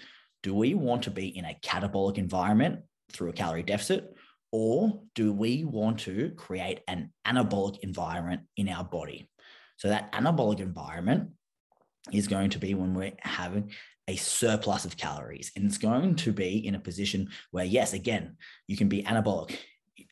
do 0.41 0.55
we 0.55 0.73
want 0.73 1.03
to 1.03 1.11
be 1.11 1.27
in 1.27 1.45
a 1.45 1.57
catabolic 1.63 2.17
environment 2.17 2.79
through 3.11 3.29
a 3.29 3.33
calorie 3.33 3.61
deficit? 3.61 4.14
Or 4.57 5.01
do 5.15 5.33
we 5.33 5.65
want 5.65 5.99
to 6.07 6.29
create 6.37 6.79
an 6.87 7.11
anabolic 7.27 7.79
environment 7.79 8.43
in 8.55 8.69
our 8.69 8.85
body? 8.85 9.29
So, 9.75 9.89
that 9.89 10.13
anabolic 10.13 10.61
environment 10.61 11.31
is 12.13 12.29
going 12.29 12.51
to 12.51 12.57
be 12.57 12.73
when 12.73 12.93
we're 12.93 13.11
having 13.19 13.71
a 14.07 14.15
surplus 14.15 14.85
of 14.85 14.95
calories. 14.95 15.51
And 15.57 15.65
it's 15.65 15.77
going 15.77 16.15
to 16.15 16.31
be 16.31 16.65
in 16.65 16.73
a 16.73 16.79
position 16.79 17.31
where, 17.51 17.65
yes, 17.65 17.91
again, 17.91 18.37
you 18.65 18.77
can 18.77 18.87
be 18.87 19.03
anabolic, 19.03 19.57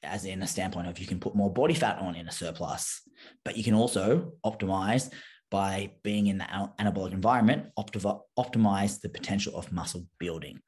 as 0.03 0.25
in 0.25 0.43
a 0.43 0.47
standpoint 0.47 0.89
of 0.89 0.99
you 0.99 1.07
can 1.07 1.21
put 1.21 1.35
more 1.35 1.53
body 1.53 1.73
fat 1.73 1.99
on 1.99 2.15
in 2.15 2.27
a 2.27 2.31
surplus, 2.33 2.99
but 3.45 3.55
you 3.55 3.63
can 3.63 3.75
also 3.75 4.33
optimize 4.45 5.09
by 5.51 5.93
being 6.03 6.27
in 6.27 6.39
the 6.39 6.69
anabolic 6.81 7.13
environment, 7.13 7.67
optimize 7.79 8.99
the 8.99 9.07
potential 9.07 9.55
of 9.55 9.71
muscle 9.71 10.05
building. 10.19 10.59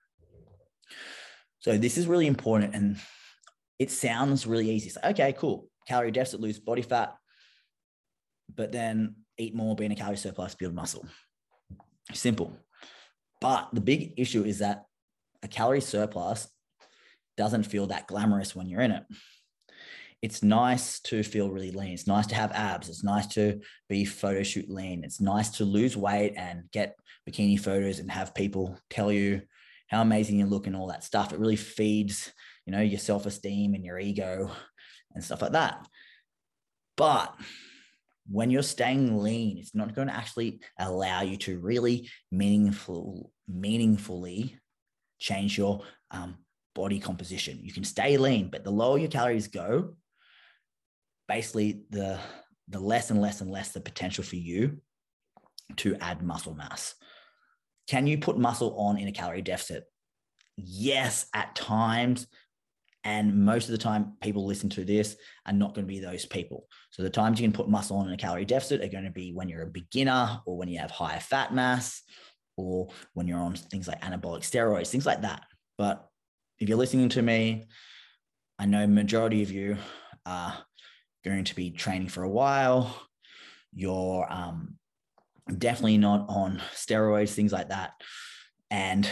So, 1.60 1.78
this 1.78 1.98
is 1.98 2.08
really 2.08 2.28
important. 2.28 2.74
And 2.74 3.02
it 3.80 3.92
sounds 3.92 4.48
really 4.48 4.70
easy. 4.70 4.88
It's 4.88 4.96
like, 4.96 5.20
okay, 5.20 5.34
cool. 5.34 5.70
Calorie 5.88 6.12
deficit, 6.12 6.40
lose 6.40 6.60
body 6.60 6.82
fat, 6.82 7.16
but 8.54 8.72
then 8.72 9.16
eat 9.38 9.56
more, 9.56 9.76
be 9.76 9.86
in 9.86 9.92
a 9.92 9.96
calorie 9.96 10.18
surplus, 10.18 10.56
build 10.56 10.74
muscle. 10.74 11.06
Simple. 12.14 12.58
But 13.42 13.70
the 13.74 13.82
big 13.82 14.14
issue 14.18 14.44
is 14.44 14.60
that 14.60 14.86
a 15.44 15.48
calorie 15.48 15.82
surplus 15.82 16.48
doesn't 17.38 17.64
feel 17.64 17.88
that 17.88 18.08
glamorous 18.08 18.56
when 18.56 18.68
you're 18.68 18.82
in 18.82 18.92
it. 18.92 19.04
It's 20.22 20.42
nice 20.42 21.02
to 21.02 21.22
feel 21.22 21.52
really 21.52 21.72
lean. 21.72 21.94
It's 21.94 22.08
nice 22.08 22.26
to 22.28 22.36
have 22.36 22.52
abs. 22.54 22.90
It's 22.90 23.04
nice 23.04 23.28
to 23.28 23.60
be 23.90 24.06
photo 24.06 24.42
shoot 24.42 24.70
lean. 24.70 25.04
It's 25.04 25.22
nice 25.22 25.50
to 25.58 25.66
lose 25.66 25.96
weight 25.96 26.34
and 26.38 26.64
get 26.72 26.96
bikini 27.30 27.60
photos 27.60 28.00
and 28.00 28.10
have 28.10 28.34
people 28.34 28.80
tell 28.90 29.12
you 29.12 29.42
how 29.88 30.02
amazing 30.02 30.40
you 30.40 30.46
look 30.46 30.66
and 30.66 30.76
all 30.76 30.88
that 30.88 31.04
stuff. 31.04 31.32
It 31.32 31.40
really 31.40 31.58
feeds 31.58 32.32
you 32.66 32.72
know, 32.72 32.82
your 32.82 33.00
self 33.00 33.26
esteem 33.26 33.74
and 33.74 33.86
your 33.86 34.00
ego 34.00 34.52
and 35.14 35.24
stuff 35.24 35.42
like 35.42 35.54
that. 35.54 35.86
But 36.98 37.36
when 38.30 38.50
you're 38.50 38.64
staying 38.64 39.22
lean, 39.22 39.58
it's 39.58 39.76
not 39.76 39.94
going 39.96 40.08
to 40.08 40.16
actually 40.16 40.62
allow 40.80 41.22
you 41.22 41.38
to 41.38 41.60
really 41.60 42.10
meaningful, 42.32 43.32
meaningfully 43.48 44.58
change 45.20 45.58
your 45.58 45.84
um, 46.12 46.38
body 46.74 47.00
composition. 47.00 47.60
You 47.62 47.72
can 47.72 47.84
stay 47.84 48.18
lean, 48.18 48.50
but 48.50 48.64
the 48.64 48.72
lower 48.72 48.98
your 48.98 49.10
calories 49.10 49.48
go, 49.48 49.96
basically 51.28 51.84
the 51.90 52.20
the 52.68 52.80
less 52.80 53.12
and 53.12 53.22
less 53.22 53.42
and 53.42 53.52
less 53.52 53.74
the 53.74 53.80
potential 53.80 54.24
for 54.24 54.38
you 54.38 54.82
to 55.78 55.96
add 55.98 56.24
muscle 56.24 56.56
mass. 56.56 56.96
Can 57.88 58.08
you 58.08 58.18
put 58.18 58.40
muscle 58.40 58.76
on 58.80 58.98
in 58.98 59.08
a 59.08 59.12
calorie 59.12 59.44
deficit? 59.44 59.84
Yes, 60.58 61.28
at 61.34 61.56
times. 61.56 62.26
And 63.06 63.46
most 63.46 63.66
of 63.66 63.72
the 63.72 63.78
time, 63.78 64.14
people 64.20 64.46
listen 64.46 64.68
to 64.72 64.84
this 64.84 65.16
are 65.46 65.54
not 65.54 65.76
going 65.76 65.86
to 65.86 65.94
be 65.94 66.00
those 66.00 66.26
people. 66.26 66.68
So 66.90 67.04
the 67.04 67.10
times 67.10 67.40
you 67.40 67.48
can 67.48 67.54
put 67.54 67.70
muscle 67.70 67.98
on 67.98 68.08
in 68.08 68.14
a 68.14 68.18
calorie 68.18 68.46
deficit 68.46 68.82
are 68.82 68.88
going 68.88 69.04
to 69.04 69.12
be 69.12 69.32
when 69.32 69.48
you're 69.48 69.62
a 69.62 69.68
beginner 69.68 70.42
or 70.46 70.58
when 70.58 70.68
you 70.68 70.80
have 70.80 70.90
higher 70.90 71.20
fat 71.20 71.54
mass 71.54 72.02
or 72.58 72.90
when 73.14 73.28
you're 73.28 73.40
on 73.40 73.56
things 73.56 73.88
like 73.88 74.02
anabolic 74.02 74.42
steroids, 74.42 74.90
things 74.90 75.06
like 75.06 75.22
that. 75.22 75.44
But 75.78 76.04
if 76.58 76.68
you're 76.68 76.80
listening 76.80 77.10
to 77.10 77.22
me, 77.22 77.66
I 78.58 78.66
know 78.66 78.88
majority 78.88 79.44
of 79.44 79.52
you 79.52 79.78
are 80.26 80.58
going 81.24 81.44
to 81.44 81.56
be 81.56 81.70
training 81.70 82.08
for 82.08 82.24
a 82.24 82.30
while. 82.30 82.96
You're 83.72 84.26
um, 84.32 84.78
definitely 85.56 86.00
not 86.00 86.26
on 86.28 86.60
steroids, 86.74 87.34
things 87.34 87.52
like 87.52 87.70
that. 87.70 87.92
And 88.72 89.08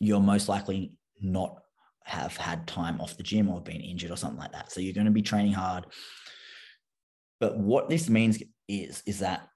you're 0.00 0.20
most 0.20 0.50
likely 0.50 0.92
not 1.20 1.62
have 2.06 2.36
had 2.36 2.68
time 2.68 3.00
off 3.00 3.16
the 3.16 3.22
gym 3.24 3.50
or 3.50 3.60
been 3.60 3.80
injured 3.80 4.12
or 4.12 4.16
something 4.16 4.38
like 4.38 4.52
that. 4.52 4.70
So 4.70 4.80
you're 4.80 4.94
going 4.94 5.06
to 5.06 5.10
be 5.10 5.22
training 5.22 5.52
hard. 5.52 5.86
But 7.40 7.58
what 7.58 7.88
this 7.88 8.08
means 8.08 8.40
is, 8.68 9.02
is 9.06 9.18
that 9.18 9.48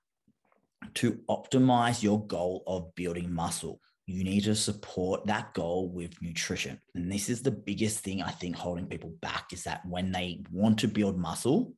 to 0.94 1.20
optimize 1.30 2.02
your 2.02 2.26
goal 2.26 2.64
of 2.66 2.92
building 2.96 3.32
muscle, 3.32 3.80
you 4.06 4.24
need 4.24 4.42
to 4.44 4.56
support 4.56 5.24
that 5.26 5.54
goal 5.54 5.90
with 5.90 6.20
nutrition. 6.20 6.80
And 6.96 7.10
this 7.10 7.28
is 7.28 7.40
the 7.40 7.52
biggest 7.52 8.00
thing 8.00 8.20
I 8.20 8.32
think 8.32 8.56
holding 8.56 8.86
people 8.86 9.14
back 9.22 9.52
is 9.52 9.62
that 9.62 9.86
when 9.86 10.10
they 10.10 10.42
want 10.50 10.80
to 10.80 10.88
build 10.88 11.16
muscle, 11.16 11.74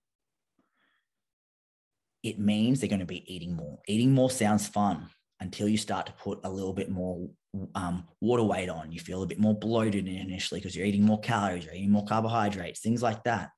it 2.23 2.39
means 2.39 2.81
they're 2.81 2.89
going 2.89 3.01
to 3.01 3.05
be 3.05 3.31
eating 3.33 3.55
more. 3.55 3.79
Eating 3.87 4.13
more 4.13 4.31
sounds 4.31 4.67
fun 4.67 5.11
until 5.43 5.69
you 5.69 5.77
start 5.77 6.07
to 6.07 6.13
put 6.13 6.39
a 6.45 6.51
little 6.51 6.73
bit 6.73 6.89
more 6.89 7.29
um, 7.75 8.05
water 8.21 8.45
weight 8.45 8.69
on. 8.69 8.93
You 8.93 9.01
feel 9.01 9.25
a 9.25 9.27
bit 9.27 9.41
more 9.41 9.59
bloated 9.59 10.07
initially 10.07 10.61
because 10.61 10.77
you're 10.77 10.87
eating 10.87 11.05
more 11.05 11.21
calories, 11.21 11.65
you're 11.65 11.75
eating 11.75 11.91
more 11.91 12.05
carbohydrates, 12.05 12.81
things 12.81 13.03
like 13.03 13.25
that. 13.25 13.51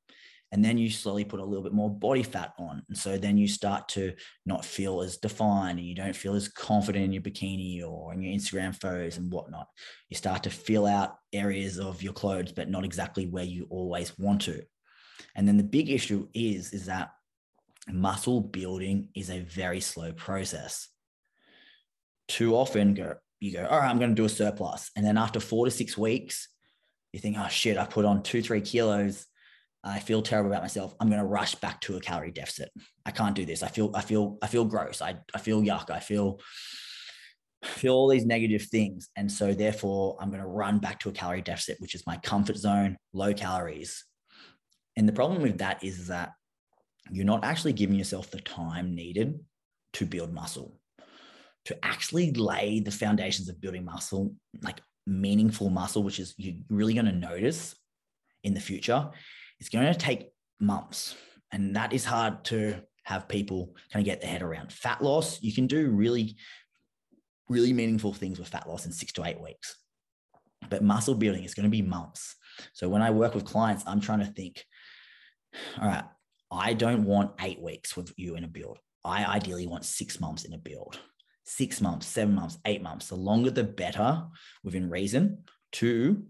And 0.50 0.64
then 0.64 0.78
you 0.78 0.88
slowly 0.88 1.24
put 1.24 1.40
a 1.40 1.44
little 1.44 1.62
bit 1.62 1.72
more 1.72 1.90
body 1.90 2.22
fat 2.22 2.54
on. 2.58 2.82
And 2.88 2.96
so 2.96 3.18
then 3.18 3.36
you 3.36 3.48
start 3.48 3.88
to 3.90 4.14
not 4.46 4.64
feel 4.64 5.02
as 5.02 5.18
defined 5.18 5.78
and 5.78 5.86
you 5.86 5.94
don't 5.94 6.16
feel 6.16 6.34
as 6.34 6.48
confident 6.48 7.04
in 7.04 7.12
your 7.12 7.22
bikini 7.22 7.84
or 7.84 8.14
in 8.14 8.22
your 8.22 8.32
Instagram 8.32 8.74
photos 8.80 9.18
and 9.18 9.30
whatnot. 9.30 9.66
You 10.08 10.16
start 10.16 10.44
to 10.44 10.50
fill 10.50 10.86
out 10.86 11.16
areas 11.32 11.78
of 11.78 12.02
your 12.02 12.12
clothes, 12.12 12.52
but 12.52 12.70
not 12.70 12.84
exactly 12.84 13.26
where 13.26 13.44
you 13.44 13.66
always 13.68 14.16
want 14.18 14.42
to. 14.42 14.62
And 15.34 15.46
then 15.46 15.56
the 15.56 15.64
big 15.64 15.90
issue 15.90 16.28
is, 16.32 16.72
is 16.72 16.86
that 16.86 17.10
muscle 17.88 18.40
building 18.40 19.08
is 19.14 19.30
a 19.30 19.40
very 19.40 19.80
slow 19.80 20.12
process. 20.12 20.88
Too 22.28 22.54
often 22.54 22.94
go, 22.94 23.16
you 23.40 23.52
go, 23.52 23.66
all 23.66 23.78
right, 23.78 23.88
I'm 23.88 23.98
going 23.98 24.10
to 24.10 24.14
do 24.14 24.24
a 24.24 24.28
surplus. 24.28 24.90
And 24.96 25.04
then 25.04 25.18
after 25.18 25.40
four 25.40 25.66
to 25.66 25.70
six 25.70 25.98
weeks, 25.98 26.48
you 27.12 27.20
think, 27.20 27.36
oh 27.38 27.48
shit, 27.48 27.76
I 27.76 27.84
put 27.84 28.04
on 28.04 28.22
two, 28.22 28.42
three 28.42 28.60
kilos. 28.60 29.26
I 29.82 29.98
feel 29.98 30.22
terrible 30.22 30.50
about 30.50 30.62
myself. 30.62 30.94
I'm 30.98 31.08
going 31.08 31.20
to 31.20 31.26
rush 31.26 31.54
back 31.56 31.80
to 31.82 31.96
a 31.96 32.00
calorie 32.00 32.32
deficit. 32.32 32.70
I 33.04 33.10
can't 33.10 33.34
do 33.34 33.44
this. 33.44 33.62
I 33.62 33.68
feel, 33.68 33.90
I 33.94 34.00
feel, 34.00 34.38
I 34.40 34.46
feel 34.46 34.64
gross. 34.64 35.02
I, 35.02 35.16
I 35.34 35.38
feel 35.38 35.60
yuck. 35.60 35.90
I 35.90 36.00
feel, 36.00 36.40
feel 37.62 37.94
all 37.94 38.08
these 38.08 38.24
negative 38.24 38.62
things. 38.62 39.10
And 39.16 39.30
so 39.30 39.52
therefore 39.52 40.16
I'm 40.20 40.30
going 40.30 40.40
to 40.40 40.46
run 40.48 40.78
back 40.78 41.00
to 41.00 41.10
a 41.10 41.12
calorie 41.12 41.42
deficit, 41.42 41.76
which 41.80 41.94
is 41.94 42.06
my 42.06 42.16
comfort 42.16 42.56
zone, 42.56 42.96
low 43.12 43.34
calories. 43.34 44.04
And 44.96 45.06
the 45.08 45.12
problem 45.12 45.42
with 45.42 45.58
that 45.58 45.84
is 45.84 46.08
that 46.08 46.32
you're 47.10 47.24
not 47.26 47.44
actually 47.44 47.74
giving 47.74 47.96
yourself 47.96 48.30
the 48.30 48.40
time 48.40 48.94
needed 48.94 49.38
to 49.94 50.06
build 50.06 50.32
muscle, 50.32 50.78
to 51.66 51.84
actually 51.84 52.32
lay 52.32 52.80
the 52.80 52.90
foundations 52.90 53.48
of 53.48 53.60
building 53.60 53.84
muscle, 53.84 54.34
like 54.62 54.80
meaningful 55.06 55.70
muscle, 55.70 56.02
which 56.02 56.20
is 56.20 56.34
you're 56.36 56.56
really 56.68 56.94
going 56.94 57.06
to 57.06 57.12
notice 57.12 57.74
in 58.42 58.54
the 58.54 58.60
future. 58.60 59.10
It's 59.60 59.68
going 59.68 59.90
to 59.92 59.98
take 59.98 60.30
months. 60.60 61.16
And 61.52 61.76
that 61.76 61.92
is 61.92 62.04
hard 62.04 62.44
to 62.46 62.82
have 63.04 63.28
people 63.28 63.74
kind 63.92 64.02
of 64.02 64.06
get 64.06 64.20
their 64.20 64.30
head 64.30 64.42
around. 64.42 64.72
Fat 64.72 65.02
loss, 65.02 65.42
you 65.42 65.52
can 65.52 65.66
do 65.66 65.90
really, 65.90 66.36
really 67.48 67.72
meaningful 67.72 68.12
things 68.12 68.38
with 68.38 68.48
fat 68.48 68.68
loss 68.68 68.86
in 68.86 68.92
six 68.92 69.12
to 69.12 69.24
eight 69.24 69.40
weeks. 69.40 69.76
But 70.68 70.82
muscle 70.82 71.14
building 71.14 71.44
is 71.44 71.54
going 71.54 71.64
to 71.64 71.70
be 71.70 71.82
months. 71.82 72.36
So 72.72 72.88
when 72.88 73.02
I 73.02 73.10
work 73.10 73.34
with 73.34 73.44
clients, 73.44 73.84
I'm 73.86 74.00
trying 74.00 74.20
to 74.20 74.26
think, 74.26 74.64
all 75.80 75.88
right, 75.88 76.04
I 76.50 76.74
don't 76.74 77.04
want 77.04 77.32
eight 77.40 77.60
weeks 77.60 77.96
with 77.96 78.12
you 78.16 78.36
in 78.36 78.44
a 78.44 78.48
build. 78.48 78.78
I 79.04 79.24
ideally 79.24 79.66
want 79.66 79.84
six 79.84 80.20
months 80.20 80.44
in 80.44 80.54
a 80.54 80.58
build. 80.58 80.98
Six 81.44 81.80
months, 81.80 82.06
seven 82.06 82.34
months, 82.34 82.58
eight 82.64 82.82
months. 82.82 83.08
The 83.08 83.16
longer, 83.16 83.50
the 83.50 83.64
better 83.64 84.24
within 84.62 84.88
reason 84.90 85.44
to 85.72 86.24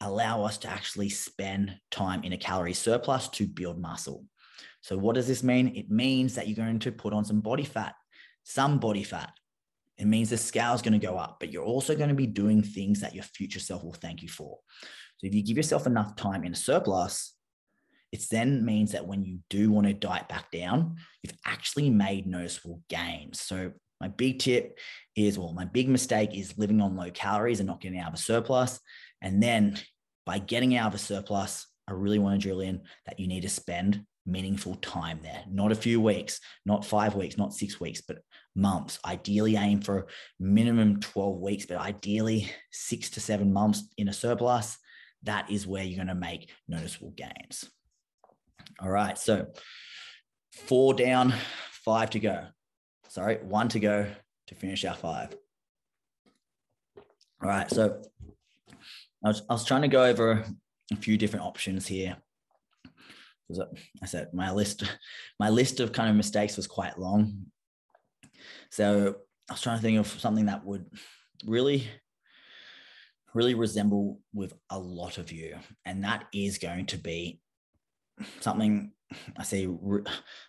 allow 0.00 0.44
us 0.44 0.58
to 0.58 0.68
actually 0.68 1.08
spend 1.08 1.74
time 1.90 2.24
in 2.24 2.32
a 2.32 2.36
calorie 2.36 2.74
surplus 2.74 3.28
to 3.28 3.46
build 3.46 3.80
muscle. 3.80 4.24
So, 4.82 4.98
what 4.98 5.14
does 5.14 5.26
this 5.26 5.42
mean? 5.42 5.74
It 5.76 5.90
means 5.90 6.34
that 6.34 6.48
you're 6.48 6.56
going 6.56 6.80
to 6.80 6.92
put 6.92 7.12
on 7.12 7.24
some 7.24 7.40
body 7.40 7.64
fat, 7.64 7.94
some 8.42 8.78
body 8.78 9.04
fat. 9.04 9.32
It 9.96 10.06
means 10.06 10.30
the 10.30 10.36
scale 10.36 10.74
is 10.74 10.82
going 10.82 10.98
to 10.98 11.06
go 11.06 11.16
up, 11.16 11.36
but 11.38 11.52
you're 11.52 11.64
also 11.64 11.94
going 11.94 12.08
to 12.08 12.14
be 12.14 12.26
doing 12.26 12.62
things 12.62 13.00
that 13.00 13.14
your 13.14 13.24
future 13.24 13.60
self 13.60 13.84
will 13.84 13.92
thank 13.92 14.22
you 14.22 14.28
for. 14.28 14.58
So, 15.18 15.26
if 15.26 15.34
you 15.34 15.42
give 15.42 15.56
yourself 15.56 15.86
enough 15.86 16.16
time 16.16 16.44
in 16.44 16.52
a 16.52 16.56
surplus, 16.56 17.34
it 18.12 18.26
then 18.30 18.64
means 18.64 18.92
that 18.92 19.06
when 19.06 19.24
you 19.24 19.38
do 19.48 19.70
want 19.70 19.86
to 19.86 19.94
diet 19.94 20.28
back 20.28 20.50
down, 20.50 20.96
you've 21.22 21.36
actually 21.46 21.88
made 21.88 22.26
noticeable 22.26 22.82
gains. 22.90 23.40
So 23.40 23.72
my 24.02 24.08
big 24.08 24.40
tip 24.40 24.78
is, 25.14 25.38
well, 25.38 25.52
my 25.52 25.64
big 25.64 25.88
mistake 25.88 26.36
is 26.36 26.58
living 26.58 26.80
on 26.80 26.96
low 26.96 27.10
calories 27.12 27.60
and 27.60 27.68
not 27.68 27.80
getting 27.80 28.00
out 28.00 28.08
of 28.08 28.14
a 28.14 28.22
surplus. 28.22 28.80
And 29.22 29.40
then 29.40 29.78
by 30.26 30.40
getting 30.40 30.76
out 30.76 30.88
of 30.88 30.94
a 30.94 30.98
surplus, 30.98 31.68
I 31.86 31.92
really 31.92 32.18
want 32.18 32.40
to 32.40 32.44
drill 32.44 32.60
in 32.60 32.82
that 33.06 33.20
you 33.20 33.28
need 33.28 33.42
to 33.42 33.48
spend 33.48 34.04
meaningful 34.26 34.74
time 34.76 35.20
there, 35.22 35.44
not 35.48 35.70
a 35.70 35.76
few 35.76 36.00
weeks, 36.00 36.40
not 36.66 36.84
five 36.84 37.14
weeks, 37.14 37.38
not 37.38 37.54
six 37.54 37.78
weeks, 37.78 38.00
but 38.00 38.18
months. 38.56 38.98
Ideally, 39.04 39.54
aim 39.56 39.80
for 39.80 40.08
minimum 40.40 40.98
12 40.98 41.38
weeks, 41.38 41.66
but 41.66 41.78
ideally 41.78 42.50
six 42.72 43.10
to 43.10 43.20
seven 43.20 43.52
months 43.52 43.84
in 43.98 44.08
a 44.08 44.12
surplus. 44.12 44.78
That 45.22 45.48
is 45.48 45.64
where 45.64 45.84
you're 45.84 46.04
going 46.04 46.08
to 46.08 46.16
make 46.16 46.50
noticeable 46.66 47.12
gains. 47.12 47.70
All 48.80 48.90
right. 48.90 49.16
So 49.16 49.46
four 50.52 50.92
down, 50.92 51.34
five 51.84 52.10
to 52.10 52.18
go. 52.18 52.46
Sorry, 53.12 53.36
one 53.42 53.68
to 53.68 53.78
go 53.78 54.06
to 54.46 54.54
finish 54.54 54.86
our 54.86 54.94
five. 54.94 55.36
All 57.42 57.50
right. 57.50 57.68
So 57.70 58.00
I 59.22 59.28
was, 59.28 59.42
I 59.50 59.52
was 59.52 59.66
trying 59.66 59.82
to 59.82 59.88
go 59.88 60.02
over 60.02 60.46
a 60.90 60.96
few 60.96 61.18
different 61.18 61.44
options 61.44 61.86
here. 61.86 62.16
Because 63.46 63.68
I 64.02 64.06
said 64.06 64.28
my 64.32 64.50
list, 64.50 64.84
my 65.38 65.50
list 65.50 65.78
of 65.80 65.92
kind 65.92 66.08
of 66.08 66.16
mistakes 66.16 66.56
was 66.56 66.66
quite 66.66 66.98
long. 66.98 67.48
So 68.70 69.16
I 69.50 69.52
was 69.52 69.60
trying 69.60 69.76
to 69.76 69.82
think 69.82 69.98
of 69.98 70.06
something 70.06 70.46
that 70.46 70.64
would 70.64 70.86
really, 71.44 71.86
really 73.34 73.52
resemble 73.52 74.20
with 74.32 74.54
a 74.70 74.78
lot 74.78 75.18
of 75.18 75.30
you. 75.30 75.56
And 75.84 76.02
that 76.04 76.24
is 76.32 76.56
going 76.56 76.86
to 76.86 76.96
be 76.96 77.42
something 78.40 78.92
I 79.36 79.42
see 79.42 79.68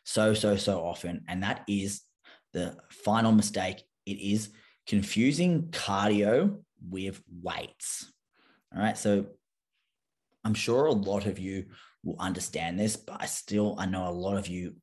so, 0.06 0.34
so, 0.34 0.56
so 0.56 0.80
often, 0.80 1.26
and 1.28 1.44
that 1.44 1.66
is 1.68 2.04
the 2.54 2.78
final 2.90 3.32
mistake. 3.32 3.84
It 4.06 4.20
is 4.20 4.50
confusing 4.88 5.70
cardio 5.72 6.62
with 6.90 7.22
weights. 7.42 8.12
All 8.74 8.82
right. 8.82 8.98
So 8.98 9.26
I'm 10.44 10.54
sure 10.54 10.86
a 10.86 10.92
lot 10.92 11.26
of 11.26 11.40
you 11.40 11.66
will 12.04 12.18
understand 12.20 12.80
this, 12.80 12.96
but 12.96 13.18
I 13.22 13.26
still, 13.26 13.76
I 13.78 13.86
know 13.86 14.08
a 14.08 14.12
lot 14.12 14.38
of 14.38 14.48
you 14.48 14.76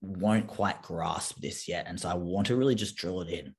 won't 0.00 0.46
quite 0.46 0.82
grasp 0.82 1.40
this 1.40 1.66
yet. 1.66 1.86
And 1.88 1.98
so 1.98 2.08
I 2.08 2.14
want 2.14 2.48
to 2.48 2.56
really 2.56 2.74
just 2.74 2.96
drill 2.96 3.22
it 3.22 3.30
in. 3.30 3.54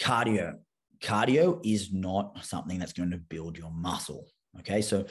Cardio. 0.00 0.54
Cardio 1.02 1.60
is 1.64 1.92
not 1.92 2.44
something 2.44 2.78
that's 2.78 2.92
going 2.92 3.10
to 3.10 3.18
build 3.18 3.58
your 3.58 3.70
muscle. 3.70 4.26
Okay. 4.60 4.82
So 4.82 5.06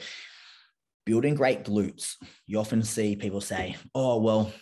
building 1.06 1.34
great 1.34 1.64
glutes. 1.64 2.16
You 2.46 2.58
often 2.58 2.82
see 2.82 3.16
people 3.16 3.40
say, 3.40 3.76
oh, 3.94 4.20
well, 4.20 4.52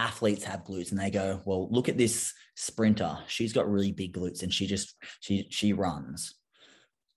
athletes 0.00 0.44
have 0.44 0.64
glutes 0.64 0.90
and 0.90 1.00
they 1.00 1.10
go, 1.10 1.42
well, 1.44 1.68
look 1.70 1.88
at 1.88 1.98
this 1.98 2.32
sprinter. 2.56 3.18
She's 3.26 3.52
got 3.52 3.70
really 3.70 3.92
big 3.92 4.14
glutes 4.14 4.42
and 4.42 4.52
she 4.52 4.66
just, 4.66 4.94
she, 5.20 5.46
she 5.50 5.72
runs. 5.72 6.34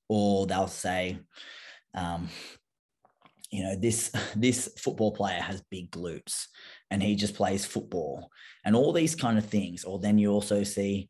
Or 0.09 0.45
they'll 0.45 0.67
say, 0.67 1.19
um, 1.95 2.29
you 3.49 3.63
know, 3.63 3.75
this, 3.75 4.11
this 4.35 4.69
football 4.77 5.11
player 5.11 5.39
has 5.39 5.63
big 5.71 5.91
glutes 5.91 6.47
and 6.91 7.01
he 7.01 7.15
just 7.15 7.35
plays 7.35 7.65
football 7.65 8.29
and 8.65 8.75
all 8.75 8.91
these 8.91 9.15
kind 9.15 9.37
of 9.37 9.45
things. 9.45 9.83
Or 9.83 9.99
then 9.99 10.17
you 10.17 10.31
also 10.31 10.63
see, 10.63 11.09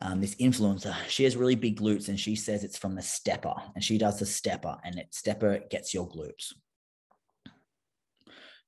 um, 0.00 0.20
this 0.20 0.36
influencer, 0.36 0.94
she 1.08 1.24
has 1.24 1.36
really 1.36 1.56
big 1.56 1.80
glutes 1.80 2.08
and 2.08 2.20
she 2.20 2.36
says 2.36 2.62
it's 2.62 2.78
from 2.78 2.94
the 2.94 3.02
stepper 3.02 3.54
and 3.74 3.82
she 3.82 3.98
does 3.98 4.18
the 4.18 4.26
stepper 4.26 4.76
and 4.84 4.96
it 4.96 5.12
stepper 5.12 5.60
gets 5.70 5.92
your 5.92 6.08
glutes. 6.08 6.52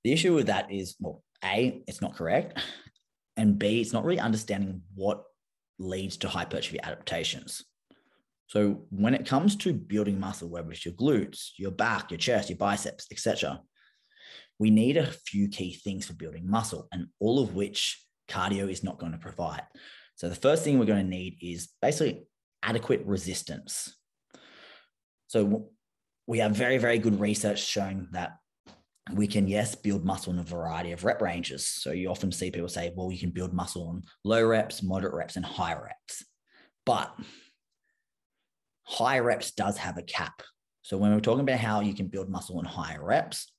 The 0.03 0.13
issue 0.13 0.35
with 0.35 0.47
that 0.47 0.73
is, 0.73 0.97
well, 0.99 1.23
A, 1.45 1.83
it's 1.87 2.01
not 2.01 2.15
correct. 2.15 2.59
And 3.37 3.59
B, 3.59 3.81
it's 3.81 3.93
not 3.93 4.05
really 4.05 4.21
understanding 4.21 4.83
what 4.95 5.25
leads 5.79 6.17
to 6.19 6.29
hypertrophy 6.29 6.81
adaptations. 6.83 7.65
So 8.47 8.85
when 8.91 9.15
it 9.15 9.27
comes 9.27 9.57
to 9.57 9.73
building 9.73 10.19
muscle, 10.19 10.49
whether 10.49 10.71
it's 10.73 10.85
your 10.85 10.95
glutes, 10.95 11.51
your 11.57 11.71
back, 11.71 12.11
your 12.11 12.19
chest, 12.19 12.51
your 12.51 12.59
biceps, 12.59 13.07
etc., 13.11 13.61
we 14.59 14.71
need 14.71 14.97
a 14.97 15.07
few 15.07 15.49
key 15.49 15.73
things 15.73 16.07
for 16.07 16.13
building 16.13 16.51
muscle, 16.51 16.87
and 16.93 17.07
all 17.19 17.39
of 17.41 17.55
which 17.55 18.05
cardio 18.29 18.71
is 18.71 18.85
not 18.85 18.99
going 18.99 19.13
to 19.13 19.19
provide. 19.19 19.63
So 20.17 20.29
the 20.29 20.35
first 20.35 20.65
thing 20.65 20.79
we're 20.79 20.85
going 20.85 21.05
to 21.05 21.11
need 21.11 21.39
is 21.41 21.71
basically 21.81 22.25
adequate 22.63 23.03
resistance. 23.07 23.97
So 25.29 25.71
we 26.27 26.41
have 26.41 26.53
very, 26.53 26.77
very 26.77 26.99
good 26.99 27.19
research 27.19 27.65
showing 27.65 28.09
that 28.13 28.33
we 29.15 29.27
can, 29.27 29.47
yes, 29.47 29.75
build 29.75 30.05
muscle 30.05 30.33
in 30.33 30.39
a 30.39 30.45
variety 30.45 30.93
of 30.93 31.05
rep 31.05 31.21
ranges. 31.23 31.67
So 31.67 31.93
you 31.93 32.11
often 32.11 32.33
see 32.33 32.51
people 32.51 32.69
say, 32.69 32.93
well, 32.95 33.11
you 33.11 33.19
can 33.19 33.31
build 33.31 33.53
muscle 33.53 33.89
on 33.89 34.03
low 34.25 34.45
reps, 34.45 34.83
moderate 34.83 35.15
reps, 35.15 35.37
and 35.37 35.45
high 35.45 35.75
reps. 35.75 36.25
But 36.87 37.15
high 38.85 39.19
reps 39.21 39.53
does 39.53 39.77
have 39.79 39.99
a 39.99 40.03
cap. 40.03 40.43
So 40.83 40.97
when 40.97 41.13
we're 41.13 41.21
talking 41.21 41.43
about 41.43 41.61
how 41.61 41.81
you 41.81 41.95
can 41.95 42.09
build 42.09 42.29
muscle 42.29 42.59
on 42.59 42.65
higher 42.65 43.05
reps, 43.05 43.53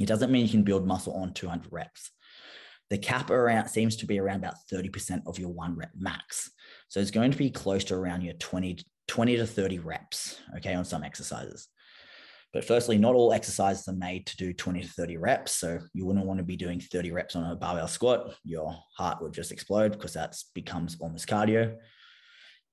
it 0.00 0.06
doesn't 0.06 0.32
mean 0.32 0.44
you 0.44 0.50
can 0.50 0.64
build 0.64 0.86
muscle 0.86 1.14
on 1.14 1.34
200 1.34 1.70
reps. 1.70 2.10
The 2.90 2.98
cap 2.98 3.30
around 3.30 3.68
seems 3.68 3.96
to 3.96 4.06
be 4.06 4.18
around 4.18 4.36
about 4.36 4.54
30% 4.72 5.22
of 5.26 5.38
your 5.38 5.50
one 5.50 5.76
rep 5.76 5.92
max. 5.96 6.50
So 6.88 7.00
it's 7.00 7.10
going 7.10 7.30
to 7.30 7.38
be 7.38 7.50
close 7.50 7.84
to 7.84 7.94
around 7.94 8.22
your 8.22 8.34
20, 8.34 8.78
20 9.08 9.36
to 9.36 9.46
30 9.46 9.78
reps, 9.78 10.40
okay, 10.56 10.74
on 10.74 10.84
some 10.84 11.02
exercises. 11.02 11.68
But 12.52 12.64
firstly, 12.64 12.98
not 12.98 13.14
all 13.14 13.32
exercises 13.32 13.88
are 13.88 13.94
made 13.94 14.26
to 14.26 14.36
do 14.36 14.52
20 14.52 14.82
to 14.82 14.88
30 14.88 15.16
reps. 15.16 15.52
So 15.52 15.80
you 15.94 16.04
wouldn't 16.04 16.26
want 16.26 16.38
to 16.38 16.44
be 16.44 16.56
doing 16.56 16.80
30 16.80 17.10
reps 17.10 17.34
on 17.34 17.50
a 17.50 17.56
barbell 17.56 17.88
squat. 17.88 18.34
Your 18.44 18.78
heart 18.96 19.22
would 19.22 19.32
just 19.32 19.52
explode 19.52 19.92
because 19.92 20.12
that 20.14 20.36
becomes 20.54 20.96
almost 21.00 21.26
cardio. 21.26 21.76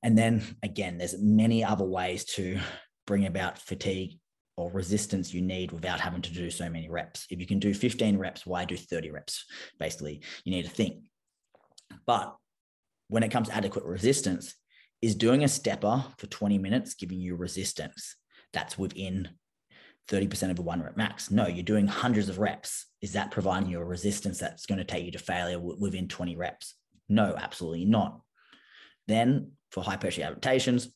And 0.04 0.18
then 0.18 0.44
again, 0.64 0.98
there's 0.98 1.22
many 1.22 1.64
other 1.64 1.86
ways 1.86 2.26
to 2.26 2.60
bring 3.08 3.26
about 3.26 3.58
fatigue 3.58 4.20
or 4.58 4.70
resistance 4.72 5.34
you 5.34 5.42
need 5.42 5.72
without 5.72 6.02
having 6.02 6.22
to 6.22 6.34
do 6.34 6.50
so 6.50 6.70
many 6.70 6.90
reps. 6.90 7.26
If 7.30 7.40
you 7.40 7.48
can 7.48 7.60
do 7.60 7.74
15 7.74 8.18
reps, 8.18 8.46
why 8.46 8.66
do 8.66 8.76
30 8.76 9.12
reps? 9.12 9.46
Basically, 9.80 10.22
you 10.44 10.52
need 10.52 10.66
to 10.66 10.70
think. 10.70 11.04
But 12.06 12.36
when 13.08 13.24
it 13.24 13.32
comes 13.32 13.48
to 13.48 13.56
adequate 13.56 13.86
resistance, 13.86 14.56
is 15.02 15.16
doing 15.16 15.46
a 15.46 15.48
stepper 15.48 16.04
for 16.18 16.28
20 16.28 16.58
minutes 16.58 16.94
giving 16.94 17.22
you 17.22 17.36
resistance 17.36 18.18
that's 18.52 18.78
within 18.78 19.30
30% 20.10 20.52
of 20.52 20.60
a 20.60 20.62
one 20.62 20.82
rep 20.82 20.98
max? 20.98 21.32
No, 21.32 21.48
you're 21.48 21.64
doing 21.64 21.88
hundreds 21.88 22.30
of 22.30 22.40
reps. 22.40 22.88
Is 23.02 23.14
that 23.14 23.32
providing 23.32 23.70
you 23.70 23.80
a 23.80 23.84
resistance 23.84 24.40
that's 24.40 24.66
going 24.66 24.80
to 24.80 24.84
take 24.84 25.06
you 25.06 25.12
to 25.12 25.20
failure 25.20 25.60
within 25.60 26.08
20 26.08 26.36
reps? 26.36 26.76
No, 27.08 27.36
absolutely 27.38 27.86
not. 27.86 28.22
Then 29.08 29.52
for 29.72 29.84
hypertrophy 29.84 30.24
adaptations, 30.24 30.90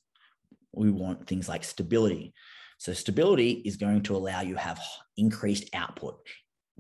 we 0.74 0.92
want 0.92 1.28
things 1.28 1.48
like 1.48 1.64
stability. 1.64 2.34
So 2.78 2.94
stability 2.94 3.62
is 3.66 3.78
going 3.78 4.02
to 4.04 4.16
allow 4.16 4.42
you 4.42 4.56
have 4.56 4.80
increased 5.18 5.70
output 5.74 6.18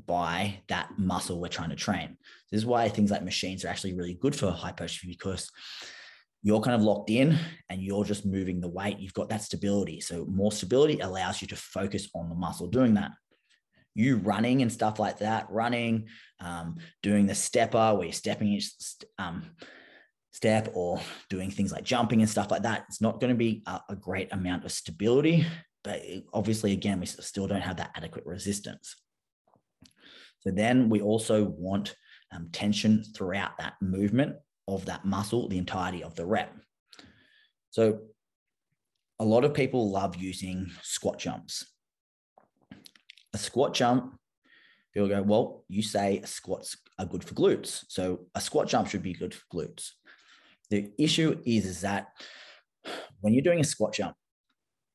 by 0.06 0.62
that 0.67 0.89
muscle 0.98 1.39
we're 1.39 1.48
trying 1.48 1.69
to 1.69 1.76
train. 1.76 2.17
This 2.52 2.60
is 2.60 2.65
why 2.65 2.89
things 2.89 3.12
like 3.12 3.24
machines 3.24 3.63
are 3.63 3.69
actually 3.69 3.93
really 3.93 4.15
good 4.15 4.36
for 4.36 4.52
hypertrophy 4.52 5.08
because 5.08 5.50
you're 6.43 6.62
kind 6.62 6.75
of 6.75 6.82
locked 6.82 7.10
in 7.10 7.38
and 7.69 7.82
you're 7.82 8.03
just 8.03 8.25
moving 8.25 8.62
the 8.62 8.67
weight. 8.67 8.99
You've 8.99 9.13
got 9.13 9.29
that 9.29 9.41
stability. 9.41 10.01
So 10.01 10.25
more 10.25 10.51
stability 10.51 10.99
allows 10.99 11.41
you 11.41 11.47
to 11.47 11.56
focus 11.56 12.10
on 12.13 12.29
the 12.29 12.36
muscle 12.36 12.67
doing 12.67 12.93
that. 12.95 13.12
You 13.95 14.17
running 14.17 14.62
and 14.62 14.71
stuff 14.71 14.99
like 14.99 15.19
that, 15.19 15.47
running, 15.49 16.08
um, 16.39 16.77
doing 17.01 17.27
the 17.27 17.36
stepper 17.36 17.95
where 17.95 18.06
you're 18.06 18.13
stepping 18.13 18.49
each 18.49 18.71
um, 19.17 19.43
step 20.32 20.69
or 20.73 20.99
doing 21.29 21.49
things 21.49 21.71
like 21.71 21.84
jumping 21.84 22.21
and 22.21 22.29
stuff 22.29 22.51
like 22.51 22.63
that. 22.63 22.86
It's 22.89 23.01
not 23.01 23.19
going 23.19 23.32
to 23.32 23.38
be 23.38 23.63
a, 23.65 23.79
a 23.89 23.95
great 23.95 24.34
amount 24.34 24.65
of 24.65 24.71
stability 24.71 25.45
but 25.84 26.01
obviously, 26.34 26.71
again, 26.71 26.99
we 26.99 27.06
still 27.06 27.47
don't 27.47 27.62
have 27.62 27.77
that 27.77 27.91
adequate 27.95 28.25
resistance. 28.25 28.95
So 30.39 30.51
then 30.51 30.89
we 30.89 31.01
also 31.01 31.43
want 31.43 31.95
um, 32.32 32.49
tension 32.51 33.03
throughout 33.03 33.58
that 33.60 33.73
movement 33.82 34.36
of 34.67 34.86
that 34.86 35.06
muscle, 35.06 35.47
the 35.49 35.58
entirety 35.58 36.04
of 36.04 36.15
the 36.15 36.26
rep. 36.26 36.54
So 37.71 37.99
a 39.19 39.26
lot 39.26 39.43
of 39.43 39.54
people 39.54 39.91
love 39.91 40.15
using 40.15 40.69
squat 40.82 41.19
jumps. 41.19 41.65
A 43.34 43.38
squat 43.38 43.73
jump, 43.73 44.17
people 44.93 45.10
go, 45.10 45.21
well, 45.21 45.65
you 45.67 45.82
say 45.82 46.21
squats 46.26 46.78
are 46.99 47.06
good 47.06 47.23
for 47.23 47.34
glutes. 47.34 47.84
So 47.88 48.28
a 48.36 48.41
squat 48.41 48.67
jump 48.67 48.88
should 48.88 49.04
be 49.04 49.13
good 49.13 49.34
for 49.34 49.43
glutes. 49.54 49.89
The 50.69 50.91
issue 50.97 51.39
is, 51.45 51.65
is 51.65 51.82
that 51.82 52.08
when 53.21 53.34
you're 53.34 53.43
doing 53.43 53.60
a 53.60 53.63
squat 53.63 53.93
jump, 53.93 54.15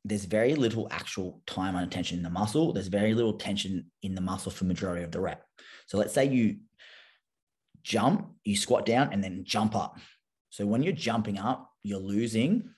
there's 0.05 0.25
very 0.25 0.55
little 0.55 0.89
actual 0.91 1.43
time 1.47 1.77
under 1.77 1.91
tension 1.91 2.19
in 2.19 2.23
the 2.23 2.31
muscle. 2.31 2.73
There's 2.73 2.89
very 2.89 3.15
little 3.15 3.35
tension 3.35 3.91
in 4.03 4.15
the 4.15 4.21
muscle 4.21 4.53
for 4.53 4.65
majority 4.65 5.05
of 5.05 5.11
the 5.11 5.21
rep. 5.21 5.43
So 5.87 5.99
let's 5.99 6.15
say 6.15 6.27
you 6.27 6.59
jump, 7.89 8.29
you 8.45 8.55
squat 8.55 8.85
down 8.85 9.13
and 9.13 9.25
then 9.25 9.45
jump 9.45 9.75
up. 9.75 9.99
So 10.51 10.67
when 10.67 10.83
you're 10.83 10.93
jumping 10.93 11.39
up, 11.39 11.71
you're 11.83 11.99
losing 11.99 12.69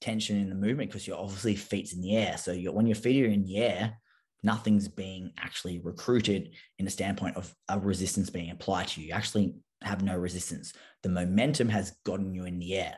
tension 0.00 0.36
in 0.36 0.48
the 0.48 0.54
movement 0.56 0.90
because 0.90 1.06
you're 1.06 1.16
obviously 1.16 1.54
feet's 1.54 1.94
in 1.94 2.00
the 2.00 2.16
air. 2.16 2.36
So 2.36 2.54
when 2.72 2.86
your 2.86 2.96
feet 2.96 3.24
are 3.24 3.28
in 3.28 3.44
the 3.44 3.58
air, 3.58 3.96
nothing's 4.42 4.88
being 4.88 5.32
actually 5.38 5.78
recruited 5.78 6.50
in 6.78 6.84
the 6.84 6.90
standpoint 6.90 7.36
of 7.36 7.54
a 7.68 7.78
resistance 7.78 8.30
being 8.30 8.50
applied 8.50 8.88
to 8.88 9.00
you. 9.00 9.08
You 9.08 9.12
actually 9.12 9.54
have 9.82 10.02
no 10.02 10.16
resistance. 10.16 10.72
The 11.04 11.08
momentum 11.08 11.68
has 11.68 11.96
gotten 12.04 12.34
you 12.34 12.44
in 12.44 12.58
the 12.58 12.74
air. 12.76 12.96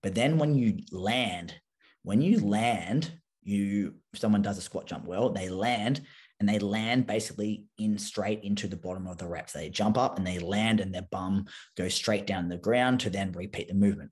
But 0.00 0.14
then 0.14 0.38
when 0.38 0.54
you 0.54 0.78
land, 0.92 1.54
when 2.02 2.22
you 2.22 2.38
land, 2.40 3.12
you 3.42 3.94
if 4.12 4.20
someone 4.20 4.42
does 4.42 4.58
a 4.58 4.62
squat 4.62 4.86
jump 4.86 5.06
well, 5.06 5.30
they 5.30 5.48
land 5.48 6.02
and 6.40 6.48
they 6.48 6.58
land 6.58 7.06
basically 7.06 7.66
in 7.78 7.98
straight 7.98 8.42
into 8.42 8.66
the 8.66 8.76
bottom 8.76 9.06
of 9.06 9.18
the 9.18 9.28
reps. 9.28 9.52
They 9.52 9.68
jump 9.68 9.98
up 9.98 10.16
and 10.16 10.26
they 10.26 10.38
land 10.38 10.80
and 10.80 10.92
their 10.92 11.06
bum 11.10 11.44
goes 11.76 11.94
straight 11.94 12.26
down 12.26 12.48
the 12.48 12.56
ground 12.56 13.00
to 13.00 13.10
then 13.10 13.32
repeat 13.32 13.68
the 13.68 13.74
movement. 13.74 14.10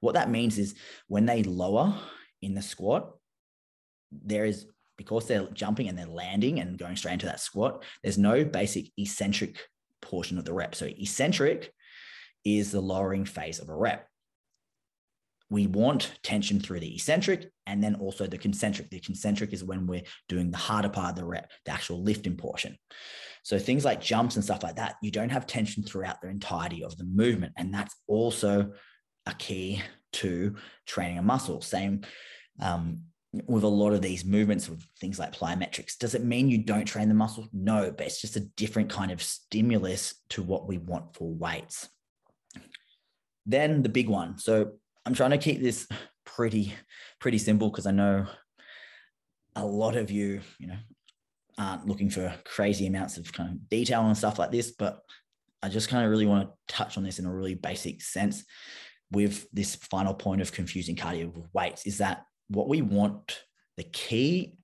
What 0.00 0.14
that 0.14 0.30
means 0.30 0.58
is 0.58 0.74
when 1.06 1.24
they 1.24 1.44
lower 1.44 1.94
in 2.42 2.54
the 2.54 2.62
squat, 2.62 3.12
there 4.10 4.44
is 4.44 4.66
because 4.96 5.26
they're 5.28 5.46
jumping 5.52 5.88
and 5.88 5.96
they're 5.96 6.06
landing 6.06 6.58
and 6.58 6.78
going 6.78 6.96
straight 6.96 7.14
into 7.14 7.26
that 7.26 7.40
squat, 7.40 7.84
there's 8.02 8.18
no 8.18 8.44
basic 8.44 8.90
eccentric 8.96 9.58
portion 10.02 10.38
of 10.38 10.44
the 10.44 10.52
rep. 10.52 10.74
So 10.74 10.86
eccentric 10.86 11.72
is 12.44 12.72
the 12.72 12.80
lowering 12.80 13.24
phase 13.24 13.60
of 13.60 13.68
a 13.68 13.76
rep 13.76 14.08
we 15.48 15.66
want 15.66 16.18
tension 16.22 16.58
through 16.58 16.80
the 16.80 16.94
eccentric 16.94 17.50
and 17.66 17.82
then 17.82 17.94
also 17.96 18.26
the 18.26 18.38
concentric. 18.38 18.90
The 18.90 19.00
concentric 19.00 19.52
is 19.52 19.62
when 19.62 19.86
we're 19.86 20.02
doing 20.28 20.50
the 20.50 20.56
harder 20.56 20.88
part 20.88 21.10
of 21.10 21.16
the 21.16 21.24
rep, 21.24 21.50
the 21.64 21.72
actual 21.72 22.02
lifting 22.02 22.36
portion. 22.36 22.76
So 23.42 23.58
things 23.58 23.84
like 23.84 24.00
jumps 24.00 24.34
and 24.34 24.44
stuff 24.44 24.64
like 24.64 24.76
that, 24.76 24.96
you 25.02 25.12
don't 25.12 25.28
have 25.28 25.46
tension 25.46 25.84
throughout 25.84 26.20
the 26.20 26.28
entirety 26.28 26.82
of 26.82 26.96
the 26.96 27.04
movement. 27.04 27.52
And 27.56 27.72
that's 27.72 27.94
also 28.08 28.72
a 29.24 29.34
key 29.34 29.82
to 30.14 30.56
training 30.84 31.18
a 31.18 31.22
muscle. 31.22 31.60
Same 31.60 32.00
um, 32.60 33.02
with 33.46 33.62
a 33.62 33.68
lot 33.68 33.92
of 33.92 34.02
these 34.02 34.24
movements 34.24 34.68
with 34.68 34.84
things 35.00 35.18
like 35.18 35.36
plyometrics. 35.36 35.96
Does 35.96 36.16
it 36.16 36.24
mean 36.24 36.48
you 36.48 36.58
don't 36.58 36.86
train 36.86 37.08
the 37.08 37.14
muscle? 37.14 37.46
No, 37.52 37.92
but 37.92 38.06
it's 38.06 38.20
just 38.20 38.36
a 38.36 38.40
different 38.56 38.90
kind 38.90 39.12
of 39.12 39.22
stimulus 39.22 40.14
to 40.30 40.42
what 40.42 40.66
we 40.66 40.78
want 40.78 41.14
for 41.14 41.32
weights. 41.32 41.88
Then 43.44 43.82
the 43.82 43.88
big 43.88 44.08
one. 44.08 44.38
So 44.38 44.72
I'm 45.06 45.14
trying 45.14 45.30
to 45.30 45.38
keep 45.38 45.62
this 45.62 45.86
pretty 46.24 46.74
pretty 47.20 47.38
simple 47.38 47.70
because 47.70 47.86
I 47.86 47.92
know 47.92 48.26
a 49.54 49.64
lot 49.64 49.96
of 49.96 50.10
you, 50.10 50.40
you 50.58 50.66
know, 50.66 50.76
aren't 51.56 51.86
looking 51.86 52.10
for 52.10 52.34
crazy 52.44 52.86
amounts 52.86 53.16
of 53.16 53.32
kind 53.32 53.50
of 53.50 53.68
detail 53.70 54.04
and 54.04 54.18
stuff 54.18 54.38
like 54.38 54.50
this, 54.50 54.72
but 54.72 55.00
I 55.62 55.68
just 55.68 55.88
kind 55.88 56.04
of 56.04 56.10
really 56.10 56.26
want 56.26 56.48
to 56.48 56.74
touch 56.74 56.98
on 56.98 57.04
this 57.04 57.20
in 57.20 57.24
a 57.24 57.34
really 57.34 57.54
basic 57.54 58.02
sense 58.02 58.44
with 59.12 59.46
this 59.52 59.76
final 59.76 60.12
point 60.12 60.42
of 60.42 60.52
confusing 60.52 60.96
cardio 60.96 61.32
with 61.32 61.46
weights 61.54 61.86
is 61.86 61.98
that 61.98 62.24
what 62.48 62.68
we 62.68 62.82
want 62.82 63.40
the 63.76 63.84
key 63.84 64.58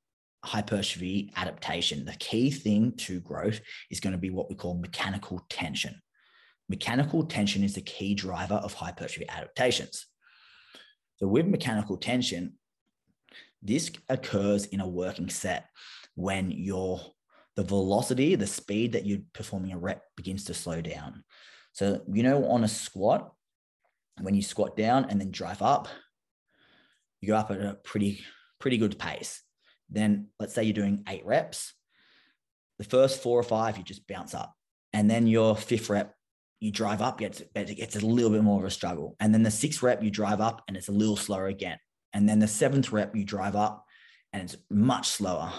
hypertrophy 0.44 1.32
adaptation, 1.36 2.04
the 2.04 2.16
key 2.16 2.50
thing 2.50 2.92
to 2.96 3.20
growth 3.20 3.60
is 3.90 4.00
going 4.00 4.12
to 4.12 4.18
be 4.18 4.30
what 4.30 4.48
we 4.48 4.56
call 4.56 4.74
mechanical 4.78 5.40
tension. 5.48 5.94
Mechanical 6.68 7.24
tension 7.24 7.62
is 7.62 7.74
the 7.74 7.80
key 7.80 8.14
driver 8.14 8.54
of 8.54 8.72
hypertrophy 8.72 9.28
adaptations. 9.28 10.06
So 11.22 11.28
with 11.28 11.46
mechanical 11.46 11.96
tension, 11.96 12.54
this 13.62 13.92
occurs 14.08 14.64
in 14.66 14.80
a 14.80 14.88
working 14.88 15.28
set 15.30 15.68
when 16.16 16.50
your 16.50 17.00
the 17.54 17.62
velocity, 17.62 18.34
the 18.34 18.46
speed 18.46 18.92
that 18.92 19.06
you're 19.06 19.20
performing 19.32 19.72
a 19.72 19.78
rep 19.78 20.02
begins 20.16 20.44
to 20.46 20.54
slow 20.54 20.80
down. 20.80 21.22
So 21.74 22.02
you 22.12 22.24
know 22.24 22.48
on 22.48 22.64
a 22.64 22.68
squat, 22.68 23.32
when 24.20 24.34
you 24.34 24.42
squat 24.42 24.76
down 24.76 25.06
and 25.10 25.20
then 25.20 25.30
drive 25.30 25.62
up, 25.62 25.86
you 27.20 27.28
go 27.28 27.36
up 27.36 27.52
at 27.52 27.60
a 27.60 27.78
pretty 27.84 28.24
pretty 28.58 28.78
good 28.78 28.98
pace. 28.98 29.42
Then 29.88 30.26
let's 30.40 30.54
say 30.54 30.64
you're 30.64 30.72
doing 30.72 31.04
eight 31.08 31.24
reps. 31.24 31.72
The 32.78 32.84
first 32.84 33.22
four 33.22 33.38
or 33.38 33.44
five, 33.44 33.78
you 33.78 33.84
just 33.84 34.08
bounce 34.08 34.34
up. 34.34 34.54
And 34.92 35.08
then 35.08 35.28
your 35.28 35.54
fifth 35.54 35.88
rep, 35.88 36.16
you 36.62 36.70
drive 36.70 37.02
up, 37.02 37.20
it's, 37.20 37.42
it's 37.54 37.96
a 37.96 38.06
little 38.06 38.30
bit 38.30 38.42
more 38.42 38.60
of 38.60 38.66
a 38.66 38.70
struggle. 38.70 39.16
And 39.20 39.34
then 39.34 39.42
the 39.42 39.50
sixth 39.50 39.82
rep, 39.82 40.02
you 40.02 40.10
drive 40.10 40.40
up 40.40 40.62
and 40.68 40.76
it's 40.76 40.88
a 40.88 40.92
little 40.92 41.16
slower 41.16 41.46
again. 41.46 41.78
And 42.12 42.28
then 42.28 42.38
the 42.38 42.48
seventh 42.48 42.92
rep, 42.92 43.16
you 43.16 43.24
drive 43.24 43.56
up 43.56 43.84
and 44.32 44.42
it's 44.42 44.56
much 44.70 45.08
slower. 45.08 45.52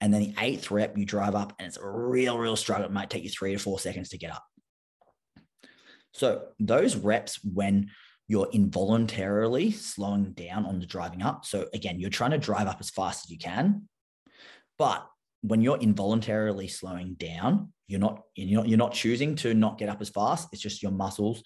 And 0.00 0.12
then 0.12 0.22
the 0.22 0.34
eighth 0.38 0.70
rep, 0.70 0.96
you 0.96 1.04
drive 1.04 1.34
up 1.34 1.54
and 1.58 1.66
it's 1.66 1.76
a 1.76 1.86
real, 1.86 2.38
real 2.38 2.56
struggle. 2.56 2.86
It 2.86 2.92
might 2.92 3.10
take 3.10 3.24
you 3.24 3.30
three 3.30 3.52
to 3.52 3.58
four 3.58 3.78
seconds 3.78 4.08
to 4.10 4.18
get 4.18 4.32
up. 4.32 4.44
So 6.12 6.46
those 6.58 6.96
reps, 6.96 7.40
when 7.44 7.90
you're 8.28 8.48
involuntarily 8.52 9.70
slowing 9.70 10.32
down 10.32 10.64
on 10.64 10.80
the 10.80 10.86
driving 10.86 11.22
up. 11.22 11.44
So 11.44 11.68
again, 11.74 12.00
you're 12.00 12.10
trying 12.10 12.30
to 12.30 12.38
drive 12.38 12.66
up 12.66 12.78
as 12.80 12.90
fast 12.90 13.26
as 13.26 13.30
you 13.30 13.38
can, 13.38 13.88
but 14.78 15.06
when 15.46 15.60
you're 15.60 15.76
involuntarily 15.76 16.68
slowing 16.68 17.14
down, 17.14 17.70
you're 17.86 18.00
not 18.00 18.22
you're 18.34 18.60
not, 18.60 18.68
you're 18.68 18.78
not 18.78 18.94
choosing 18.94 19.34
to 19.36 19.52
not 19.52 19.76
get 19.76 19.90
up 19.90 20.00
as 20.00 20.08
fast. 20.08 20.48
It's 20.52 20.62
just 20.62 20.82
your 20.82 20.92
muscles 20.92 21.42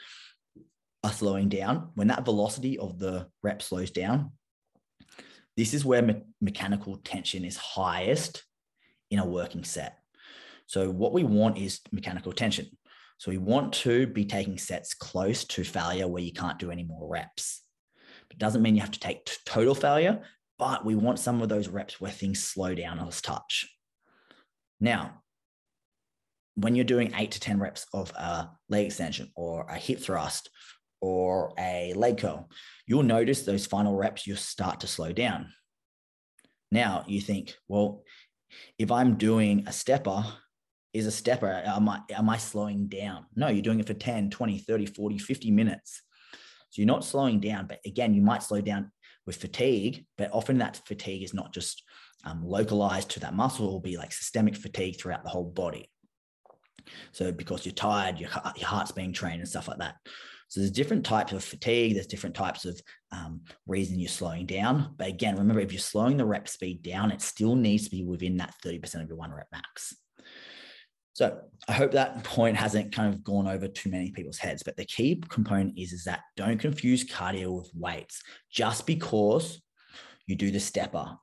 are 1.02 1.12
slowing 1.12 1.48
down. 1.48 1.90
When 1.94 2.06
that 2.08 2.24
velocity 2.24 2.78
of 2.78 3.00
the 3.00 3.26
rep 3.42 3.60
slows 3.60 3.90
down, 3.90 4.32
this 5.56 5.74
is 5.74 5.84
where 5.84 6.02
me- 6.02 6.22
mechanical 6.40 6.96
tension 6.98 7.44
is 7.44 7.56
highest 7.56 8.44
in 9.10 9.18
a 9.18 9.26
working 9.26 9.64
set. 9.64 9.98
So 10.66 10.90
what 10.90 11.12
we 11.12 11.24
want 11.24 11.58
is 11.58 11.80
mechanical 11.90 12.32
tension. 12.32 12.66
So 13.18 13.32
we 13.32 13.38
want 13.38 13.72
to 13.72 14.06
be 14.06 14.24
taking 14.24 14.58
sets 14.58 14.94
close 14.94 15.42
to 15.46 15.64
failure 15.64 16.06
where 16.06 16.22
you 16.22 16.32
can't 16.32 16.58
do 16.58 16.70
any 16.70 16.84
more 16.84 17.08
reps. 17.10 17.62
It 18.30 18.38
doesn't 18.38 18.62
mean 18.62 18.76
you 18.76 18.82
have 18.82 18.92
to 18.92 19.00
take 19.00 19.24
t- 19.24 19.32
total 19.44 19.74
failure, 19.74 20.22
but 20.56 20.84
we 20.84 20.94
want 20.94 21.18
some 21.18 21.42
of 21.42 21.48
those 21.48 21.66
reps 21.66 22.00
where 22.00 22.12
things 22.12 22.44
slow 22.44 22.76
down 22.76 23.00
a 23.00 23.10
touch. 23.10 23.68
Now, 24.80 25.22
when 26.54 26.74
you're 26.74 26.84
doing 26.84 27.12
eight 27.16 27.32
to 27.32 27.40
10 27.40 27.60
reps 27.60 27.86
of 27.92 28.10
a 28.12 28.50
leg 28.68 28.86
extension 28.86 29.30
or 29.36 29.66
a 29.68 29.76
hip 29.76 30.00
thrust 30.00 30.50
or 31.00 31.52
a 31.58 31.92
leg 31.94 32.18
curl, 32.18 32.50
you'll 32.86 33.04
notice 33.04 33.42
those 33.42 33.66
final 33.66 33.94
reps, 33.94 34.26
you 34.26 34.34
start 34.34 34.80
to 34.80 34.86
slow 34.86 35.12
down. 35.12 35.52
Now 36.70 37.04
you 37.06 37.20
think, 37.20 37.54
well, 37.68 38.02
if 38.78 38.90
I'm 38.90 39.16
doing 39.16 39.64
a 39.66 39.72
stepper, 39.72 40.24
is 40.92 41.06
a 41.06 41.12
stepper, 41.12 41.62
am 41.64 41.88
I, 41.88 42.00
am 42.10 42.28
I 42.28 42.38
slowing 42.38 42.88
down? 42.88 43.26
No, 43.36 43.48
you're 43.48 43.62
doing 43.62 43.78
it 43.78 43.86
for 43.86 43.94
10, 43.94 44.30
20, 44.30 44.58
30, 44.58 44.86
40, 44.86 45.18
50 45.18 45.50
minutes. 45.50 46.02
So 46.70 46.82
you're 46.82 46.86
not 46.86 47.04
slowing 47.04 47.40
down, 47.40 47.66
but 47.66 47.78
again, 47.86 48.14
you 48.14 48.22
might 48.22 48.42
slow 48.42 48.60
down 48.60 48.90
with 49.26 49.36
fatigue, 49.36 50.06
but 50.16 50.30
often 50.32 50.58
that 50.58 50.80
fatigue 50.86 51.22
is 51.22 51.34
not 51.34 51.52
just 51.52 51.82
um, 52.24 52.44
localized 52.44 53.10
to 53.10 53.20
that 53.20 53.34
muscle, 53.34 53.70
will 53.70 53.80
be 53.80 53.96
like 53.96 54.12
systemic 54.12 54.56
fatigue 54.56 54.98
throughout 54.98 55.24
the 55.24 55.30
whole 55.30 55.44
body. 55.44 55.90
So 57.12 57.32
because 57.32 57.66
you're 57.66 57.74
tired, 57.74 58.18
your, 58.18 58.30
your 58.56 58.68
heart's 58.68 58.92
being 58.92 59.12
trained 59.12 59.40
and 59.40 59.48
stuff 59.48 59.68
like 59.68 59.78
that. 59.78 59.96
So 60.48 60.60
there's 60.60 60.70
different 60.70 61.04
types 61.04 61.32
of 61.32 61.44
fatigue. 61.44 61.94
There's 61.94 62.06
different 62.06 62.34
types 62.34 62.64
of 62.64 62.80
um, 63.12 63.42
reason 63.66 63.98
you're 63.98 64.08
slowing 64.08 64.46
down. 64.46 64.94
But 64.96 65.08
again, 65.08 65.36
remember, 65.36 65.60
if 65.60 65.72
you're 65.72 65.78
slowing 65.78 66.16
the 66.16 66.24
rep 66.24 66.48
speed 66.48 66.82
down, 66.82 67.10
it 67.10 67.20
still 67.20 67.54
needs 67.54 67.84
to 67.84 67.90
be 67.90 68.02
within 68.02 68.38
that 68.38 68.54
30% 68.64 69.02
of 69.02 69.08
your 69.08 69.18
one 69.18 69.32
rep 69.32 69.48
max. 69.52 69.94
So 71.12 71.36
I 71.66 71.72
hope 71.72 71.92
that 71.92 72.24
point 72.24 72.56
hasn't 72.56 72.94
kind 72.94 73.12
of 73.12 73.24
gone 73.24 73.46
over 73.46 73.68
too 73.68 73.90
many 73.90 74.10
people's 74.12 74.38
heads. 74.38 74.62
But 74.62 74.76
the 74.76 74.86
key 74.86 75.20
component 75.28 75.76
is, 75.76 75.92
is 75.92 76.04
that 76.04 76.20
don't 76.36 76.58
confuse 76.58 77.04
cardio 77.04 77.58
with 77.58 77.70
weights. 77.74 78.22
Just 78.50 78.86
because 78.86 79.60
you 80.26 80.36
do 80.36 80.50
the 80.50 80.60
stepper, 80.60 81.16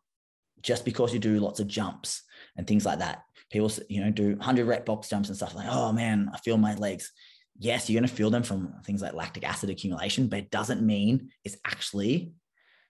just 0.65 0.83
because 0.83 1.13
you 1.13 1.19
do 1.19 1.39
lots 1.39 1.59
of 1.59 1.67
jumps 1.67 2.23
and 2.57 2.65
things 2.65 2.85
like 2.85 2.97
that, 2.97 3.21
people, 3.51 3.71
you 3.87 4.03
know, 4.03 4.09
do 4.09 4.29
100 4.29 4.65
rep 4.65 4.85
box 4.85 5.07
jumps 5.07 5.29
and 5.29 5.37
stuff 5.37 5.53
like, 5.53 5.67
oh 5.69 5.93
man, 5.93 6.29
I 6.33 6.39
feel 6.39 6.57
my 6.57 6.73
legs. 6.75 7.11
Yes, 7.59 7.87
you're 7.87 8.01
going 8.01 8.09
to 8.09 8.13
feel 8.15 8.31
them 8.31 8.41
from 8.41 8.73
things 8.83 9.01
like 9.01 9.13
lactic 9.13 9.47
acid 9.47 9.69
accumulation, 9.69 10.27
but 10.27 10.39
it 10.39 10.49
doesn't 10.49 10.81
mean 10.81 11.29
it's 11.43 11.57
actually 11.65 12.33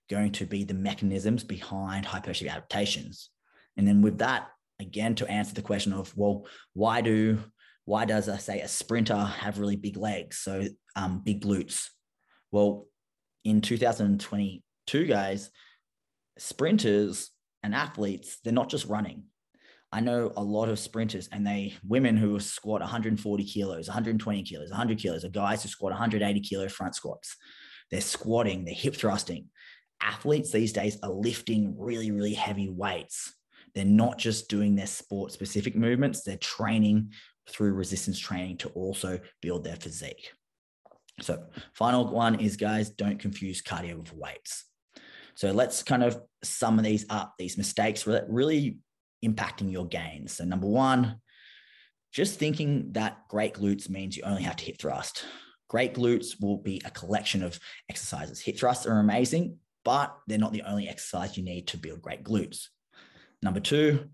going 0.09 0.31
to 0.31 0.45
be 0.45 0.63
the 0.63 0.73
mechanisms 0.73 1.43
behind 1.43 2.05
hypertrophy 2.05 2.47
adaptations. 2.47 3.29
And 3.75 3.85
then 3.85 4.01
with 4.01 4.19
that, 4.19 4.47
again, 4.79 5.13
to 5.15 5.27
answer 5.27 5.53
the 5.53 5.61
question 5.61 5.91
of, 5.91 6.15
well, 6.15 6.47
why 6.73 7.01
do 7.01 7.39
why 7.83 8.05
does 8.05 8.27
I 8.29 8.37
say 8.37 8.61
a 8.61 8.67
sprinter 8.67 9.15
have 9.15 9.59
really 9.59 9.75
big 9.75 9.97
legs, 9.97 10.37
so 10.37 10.63
um, 10.95 11.21
big 11.23 11.43
glutes? 11.43 11.89
Well, 12.51 12.87
in 13.43 13.61
2022, 13.61 15.05
guys, 15.05 15.51
sprinters 16.39 17.29
and 17.65 17.73
athletes, 17.73 18.37
they're 18.43 18.53
not 18.53 18.69
just 18.69 18.85
running. 18.85 19.23
I 19.91 19.99
know 19.99 20.31
a 20.37 20.43
lot 20.43 20.69
of 20.69 20.77
sprinters 20.77 21.27
and 21.31 21.45
they 21.45 21.73
women 21.83 22.15
who 22.15 22.39
squat 22.39 22.81
140 22.81 23.43
kilos, 23.43 23.87
120 23.87 24.43
kilos, 24.43 24.69
100 24.69 24.99
kilos, 24.99 25.25
or 25.25 25.29
guys 25.29 25.63
who 25.63 25.69
squat 25.69 25.91
180 25.91 26.39
kilo 26.41 26.67
front 26.69 26.95
squats. 26.95 27.35
They're 27.89 28.01
squatting, 28.01 28.65
they're 28.65 28.75
hip 28.75 28.95
thrusting. 28.95 29.47
Athletes 30.01 30.51
these 30.51 30.73
days 30.73 30.99
are 31.01 31.09
lifting 31.09 31.75
really, 31.77 32.11
really 32.11 32.33
heavy 32.33 32.69
weights. 32.69 33.33
They're 33.73 33.83
not 33.83 34.19
just 34.19 34.47
doing 34.47 34.75
their 34.75 34.87
sport 34.87 35.31
specific 35.31 35.75
movements, 35.75 36.23
they're 36.23 36.37
training 36.37 37.13
through 37.49 37.73
resistance 37.73 38.19
training 38.19 38.57
to 38.57 38.69
also 38.69 39.19
build 39.41 39.63
their 39.63 39.75
physique. 39.75 40.31
So, 41.21 41.45
final 41.73 42.07
one 42.07 42.39
is 42.39 42.57
guys, 42.57 42.89
don't 42.89 43.19
confuse 43.19 43.63
cardio 43.63 43.97
with 43.97 44.13
weights. 44.13 44.65
So, 45.35 45.51
let's 45.51 45.83
kind 45.83 46.03
of 46.03 46.21
sum 46.43 46.77
these 46.77 47.05
up, 47.09 47.35
these 47.37 47.57
mistakes 47.57 48.07
really 48.07 48.79
impacting 49.23 49.71
your 49.71 49.87
gains. 49.87 50.33
So, 50.33 50.45
number 50.45 50.67
one, 50.67 51.21
just 52.13 52.39
thinking 52.39 52.93
that 52.93 53.27
great 53.29 53.53
glutes 53.53 53.89
means 53.89 54.15
you 54.15 54.23
only 54.23 54.43
have 54.43 54.55
to 54.55 54.65
hip 54.65 54.77
thrust. 54.79 55.25
Great 55.67 55.93
glutes 55.93 56.39
will 56.39 56.57
be 56.57 56.81
a 56.85 56.91
collection 56.91 57.43
of 57.43 57.59
exercises. 57.89 58.39
Hip 58.39 58.57
thrusts 58.57 58.85
are 58.85 58.99
amazing, 58.99 59.57
but 59.83 60.15
they're 60.27 60.37
not 60.37 60.53
the 60.53 60.61
only 60.63 60.87
exercise 60.87 61.35
you 61.35 61.43
need 61.43 61.67
to 61.67 61.77
build 61.77 62.01
great 62.01 62.23
glutes. 62.23 62.67
Number 63.41 63.59
two, 63.59 64.05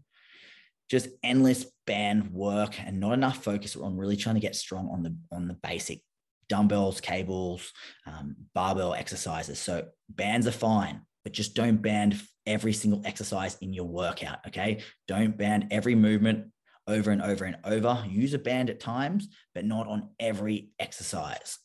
just 0.90 1.10
endless 1.24 1.66
band 1.86 2.32
work 2.32 2.80
and 2.80 3.00
not 3.00 3.14
enough 3.14 3.44
focus 3.44 3.76
on 3.76 3.98
really 3.98 4.18
trying 4.18 4.36
to 4.36 4.42
get 4.42 4.56
strong 4.56 4.90
on 4.90 5.04
the 5.04 5.16
on 5.32 5.48
the 5.48 5.54
basic 5.54 6.02
dumbbells, 6.50 7.00
cables, 7.00 7.72
um, 8.06 8.36
barbell 8.54 8.94
exercises. 8.94 9.58
So 9.58 9.86
bands 10.10 10.48
are 10.48 10.52
fine, 10.52 11.02
but 11.24 11.34
just 11.34 11.56
don't 11.56 11.82
band 11.82 12.20
every 12.46 12.74
single 12.74 13.02
exercise 13.06 13.58
in 13.62 13.74
your 13.74 13.86
workout. 13.86 14.40
Okay. 14.48 14.82
Don't 15.08 15.38
band 15.38 15.68
every 15.72 15.96
movement 15.96 16.48
over 16.88 17.12
and 17.12 17.22
over 17.22 17.46
and 17.46 17.58
over. 17.64 18.04
Use 18.08 18.34
a 18.34 18.40
band 18.40 18.70
at 18.70 18.80
times, 18.80 19.28
but 19.54 19.66
not 19.66 19.88
on 19.88 20.10
every 20.20 20.72
exercise. 20.80 21.60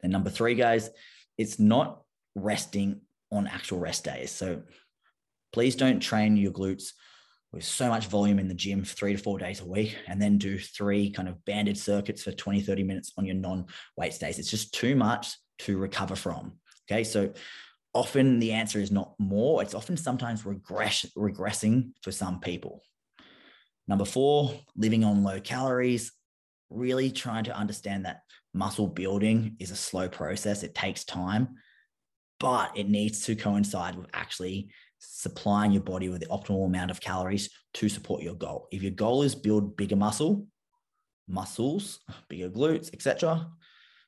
Then, 0.00 0.10
number 0.10 0.30
three, 0.30 0.54
guys, 0.54 0.90
it's 1.36 1.58
not 1.58 2.02
resting 2.34 3.00
on 3.32 3.46
actual 3.46 3.78
rest 3.78 4.04
days. 4.04 4.30
So, 4.30 4.62
please 5.52 5.74
don't 5.74 6.00
train 6.00 6.36
your 6.36 6.52
glutes 6.52 6.92
with 7.52 7.64
so 7.64 7.88
much 7.88 8.06
volume 8.06 8.38
in 8.38 8.48
the 8.48 8.54
gym 8.54 8.84
three 8.84 9.16
to 9.16 9.22
four 9.22 9.38
days 9.38 9.60
a 9.60 9.64
week 9.64 9.96
and 10.06 10.20
then 10.20 10.36
do 10.36 10.58
three 10.58 11.10
kind 11.10 11.28
of 11.28 11.42
banded 11.44 11.78
circuits 11.78 12.22
for 12.22 12.32
20, 12.32 12.60
30 12.60 12.82
minutes 12.82 13.12
on 13.16 13.24
your 13.24 13.36
non 13.36 13.66
weight 13.96 14.18
days. 14.18 14.38
It's 14.38 14.50
just 14.50 14.74
too 14.74 14.94
much 14.94 15.36
to 15.60 15.78
recover 15.78 16.16
from. 16.16 16.52
Okay. 16.90 17.04
So, 17.04 17.32
often 17.96 18.38
the 18.38 18.52
answer 18.52 18.78
is 18.78 18.90
not 18.90 19.14
more, 19.18 19.62
it's 19.62 19.74
often 19.74 19.96
sometimes 19.96 20.44
regress, 20.44 21.06
regressing 21.16 21.92
for 22.02 22.12
some 22.12 22.40
people. 22.40 22.82
Number 23.88 24.04
four, 24.04 24.52
living 24.76 25.02
on 25.02 25.24
low 25.24 25.40
calories, 25.40 26.12
really 26.68 27.10
trying 27.10 27.44
to 27.44 27.56
understand 27.56 28.04
that 28.04 28.20
muscle 28.52 28.86
building 28.86 29.56
is 29.58 29.70
a 29.70 29.76
slow 29.76 30.08
process, 30.08 30.62
it 30.62 30.74
takes 30.74 31.04
time, 31.04 31.56
but 32.38 32.76
it 32.76 32.88
needs 32.88 33.24
to 33.24 33.34
coincide 33.34 33.96
with 33.96 34.08
actually 34.12 34.68
supplying 34.98 35.72
your 35.72 35.82
body 35.82 36.10
with 36.10 36.20
the 36.20 36.26
optimal 36.26 36.66
amount 36.66 36.90
of 36.90 37.00
calories 37.00 37.48
to 37.74 37.88
support 37.88 38.22
your 38.22 38.34
goal. 38.34 38.68
If 38.72 38.82
your 38.82 38.92
goal 38.92 39.22
is 39.22 39.34
build 39.34 39.76
bigger 39.76 39.96
muscle, 39.96 40.46
muscles, 41.28 42.00
bigger 42.28 42.50
glutes, 42.50 42.92
etc., 42.92 43.48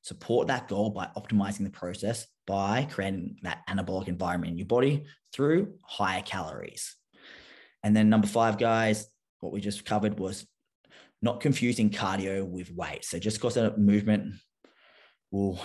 support 0.03 0.49
that 0.49 0.69
goal 0.69 0.91
by 0.91 1.09
optimizing 1.17 1.65
the 1.65 1.71
process 1.71 2.27
by 2.47 2.89
creating 2.91 3.37
that 3.43 3.61
anabolic 3.69 4.09
environment 4.09 4.53
in 4.53 4.59
your 4.59 4.67
body 4.67 5.05
through 5.33 5.75
higher 5.83 6.23
calories. 6.23 6.97
And 7.85 7.95
then 7.95 8.09
number 8.09 8.27
five, 8.27 8.59
guys, 8.59 9.07
what 9.41 9.53
we 9.53 9.61
just 9.61 9.85
covered 9.85 10.19
was 10.19 10.47
not 11.21 11.41
confusing 11.41 11.91
cardio 11.91 12.45
with 12.47 12.73
weight. 12.73 13.05
So 13.05 13.19
just 13.19 13.37
because 13.37 13.57
a 13.57 13.77
movement 13.77 14.35
will 15.31 15.61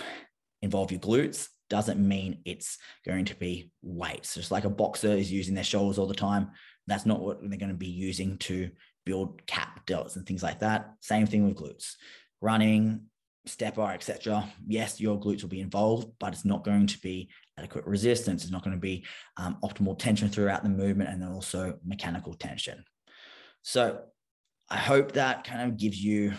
involve 0.62 0.90
your 0.90 1.00
glutes 1.00 1.48
doesn't 1.70 1.98
mean 1.98 2.42
it's 2.44 2.78
going 3.06 3.24
to 3.26 3.34
be 3.36 3.72
weights. 3.82 4.34
Just 4.34 4.50
like 4.50 4.64
a 4.64 4.70
boxer 4.70 5.08
is 5.08 5.32
using 5.32 5.54
their 5.54 5.64
shoulders 5.64 5.98
all 5.98 6.06
the 6.06 6.14
time, 6.14 6.50
that's 6.86 7.06
not 7.06 7.20
what 7.20 7.38
they're 7.40 7.58
going 7.58 7.70
to 7.70 7.74
be 7.74 7.86
using 7.86 8.36
to 8.38 8.70
build 9.06 9.46
cap 9.46 9.86
delts 9.86 10.16
and 10.16 10.26
things 10.26 10.42
like 10.42 10.60
that. 10.60 10.92
Same 11.00 11.26
thing 11.26 11.46
with 11.46 11.56
glutes. 11.56 11.94
Running, 12.40 13.06
stepper, 13.46 13.90
etc. 13.92 14.48
Yes, 14.66 15.00
your 15.00 15.18
glutes 15.18 15.42
will 15.42 15.48
be 15.48 15.60
involved, 15.60 16.08
but 16.18 16.32
it's 16.32 16.44
not 16.44 16.64
going 16.64 16.86
to 16.86 16.98
be 17.00 17.28
adequate 17.58 17.86
resistance. 17.86 18.42
It's 18.42 18.52
not 18.52 18.64
going 18.64 18.76
to 18.76 18.80
be 18.80 19.04
um, 19.36 19.58
optimal 19.62 19.98
tension 19.98 20.28
throughout 20.28 20.62
the 20.62 20.68
movement, 20.68 21.10
and 21.10 21.22
then 21.22 21.30
also 21.30 21.78
mechanical 21.84 22.34
tension. 22.34 22.84
So, 23.62 24.00
I 24.70 24.78
hope 24.78 25.12
that 25.12 25.44
kind 25.44 25.70
of 25.70 25.76
gives 25.76 26.02
you 26.02 26.32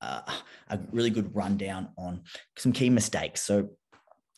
uh, 0.00 0.22
a 0.68 0.78
really 0.92 1.10
good 1.10 1.34
rundown 1.34 1.90
on 1.96 2.22
some 2.56 2.72
key 2.72 2.90
mistakes. 2.90 3.42
So, 3.42 3.70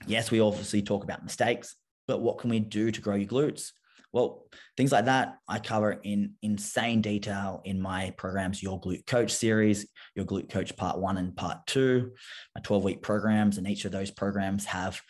yes, 0.07 0.31
we 0.31 0.41
obviously 0.41 0.83
talk 0.83 1.05
about 1.05 1.23
mistakes, 1.23 1.77
but 2.07 2.21
what 2.21 2.39
can 2.39 2.51
we 2.51 2.61
do 2.61 2.91
to 2.91 3.01
grow 3.01 3.15
your 3.15 3.29
glutes? 3.29 3.73
Well, 4.13 4.45
things 4.77 4.93
like 4.93 5.07
that 5.07 5.39
I 5.49 5.59
cover 5.59 5.93
in 6.03 6.35
insane 6.43 7.01
detail 7.01 7.63
in 7.65 7.81
my 7.81 8.13
programs, 8.19 8.63
Your 8.63 8.81
Glute 8.81 9.07
Coach 9.07 9.33
series, 9.33 9.87
Your 10.15 10.27
Glute 10.27 10.51
Coach 10.51 10.77
Part 10.77 10.99
One 10.99 11.17
and 11.17 11.35
Part 11.35 11.67
Two, 11.67 12.13
my 12.55 12.61
12 12.61 12.85
week 12.85 13.03
programs. 13.03 13.57
And 13.57 13.67
each 13.67 13.85
of 13.87 13.93
those 13.93 14.11
programs 14.11 14.67
have 14.67 15.01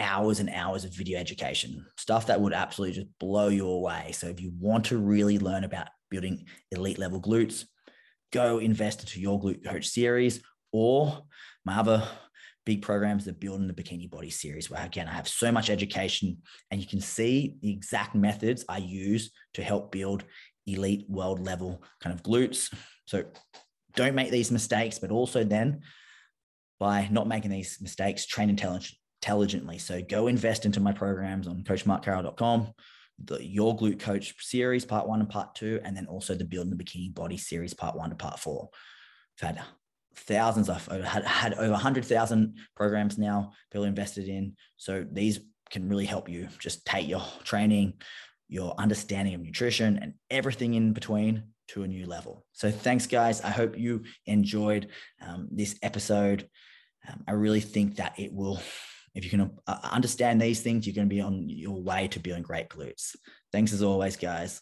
hours 0.00 0.40
and 0.40 0.50
hours 0.50 0.84
of 0.84 0.94
video 0.94 1.18
education, 1.18 1.84
stuff 1.96 2.26
that 2.26 2.40
would 2.40 2.52
absolutely 2.52 2.96
just 2.96 3.18
blow 3.18 3.48
you 3.48 3.66
away. 3.68 4.10
So 4.12 4.26
if 4.26 4.40
you 4.40 4.52
want 4.58 4.86
to 4.86 4.98
really 4.98 5.38
learn 5.38 5.64
about 5.64 5.88
building 6.10 6.46
elite 6.70 6.98
level 6.98 7.20
glutes, 7.20 7.64
go 8.32 8.58
invest 8.58 9.00
into 9.00 9.20
your 9.20 9.40
glute 9.40 9.64
coach 9.64 9.86
series 9.86 10.42
or 10.72 11.22
my 11.64 11.78
other 11.78 12.06
big 12.68 12.82
programs 12.82 13.24
that 13.24 13.40
Building 13.40 13.66
the 13.66 13.72
bikini 13.72 14.10
body 14.10 14.28
series 14.28 14.68
where 14.68 14.84
again 14.84 15.08
i 15.08 15.12
have 15.12 15.26
so 15.26 15.50
much 15.50 15.70
education 15.70 16.36
and 16.70 16.78
you 16.78 16.86
can 16.86 17.00
see 17.00 17.56
the 17.62 17.72
exact 17.72 18.14
methods 18.14 18.62
i 18.68 18.76
use 18.76 19.30
to 19.54 19.62
help 19.62 19.90
build 19.90 20.24
elite 20.74 21.06
world 21.08 21.40
level 21.40 21.82
kind 22.00 22.14
of 22.14 22.22
glutes. 22.22 22.72
So 23.06 23.24
don't 23.96 24.14
make 24.14 24.30
these 24.30 24.50
mistakes 24.50 24.98
but 24.98 25.10
also 25.10 25.44
then 25.44 25.80
by 26.78 27.08
not 27.10 27.26
making 27.26 27.50
these 27.50 27.78
mistakes 27.80 28.26
train 28.26 28.50
intelligently. 28.50 29.78
So 29.78 30.00
go 30.00 30.28
invest 30.28 30.64
into 30.64 30.80
my 30.80 30.92
programs 30.92 31.48
on 31.48 31.64
coachmarkcarroll.com 31.64 32.72
the 33.24 33.44
Your 33.44 33.76
Glute 33.76 33.98
Coach 33.98 34.32
series, 34.38 34.84
part 34.84 35.08
one 35.08 35.18
and 35.18 35.28
part 35.28 35.56
two, 35.56 35.80
and 35.84 35.96
then 35.96 36.06
also 36.06 36.36
the 36.36 36.44
Building 36.44 36.70
the 36.70 36.84
Bikini 36.84 37.12
Body 37.12 37.36
series, 37.36 37.74
part 37.74 37.96
one 37.96 38.10
to 38.10 38.14
part 38.14 38.38
four. 38.38 38.68
Had 39.40 39.60
thousands 40.18 40.68
of 40.68 40.86
had, 40.86 41.24
had 41.24 41.54
over 41.54 41.72
100,000 41.72 42.56
programs 42.76 43.18
now 43.18 43.52
people 43.70 43.84
invested 43.84 44.28
in. 44.28 44.56
So 44.76 45.04
these 45.10 45.40
can 45.70 45.88
really 45.88 46.06
help 46.06 46.28
you 46.28 46.48
just 46.58 46.84
take 46.86 47.08
your 47.08 47.22
training, 47.44 47.94
your 48.48 48.74
understanding 48.78 49.34
of 49.34 49.40
nutrition, 49.40 49.98
and 49.98 50.14
everything 50.30 50.74
in 50.74 50.92
between 50.92 51.44
to 51.68 51.82
a 51.82 51.88
new 51.88 52.06
level. 52.06 52.44
So 52.52 52.70
thanks, 52.70 53.06
guys. 53.06 53.40
I 53.42 53.50
hope 53.50 53.78
you 53.78 54.04
enjoyed 54.26 54.88
um, 55.20 55.48
this 55.50 55.78
episode. 55.82 56.48
Um, 57.08 57.24
I 57.28 57.32
really 57.32 57.60
think 57.60 57.96
that 57.96 58.18
it 58.18 58.32
will 58.32 58.60
if 59.14 59.24
you 59.24 59.30
can 59.30 59.50
uh, 59.66 59.78
understand 59.82 60.40
these 60.40 60.60
things, 60.60 60.86
you're 60.86 60.94
going 60.94 61.08
to 61.08 61.14
be 61.14 61.20
on 61.20 61.48
your 61.48 61.82
way 61.82 62.06
to 62.08 62.20
building 62.20 62.42
great 62.42 62.68
glutes. 62.68 63.16
Thanks 63.50 63.72
as 63.72 63.82
always, 63.82 64.16
guys. 64.16 64.60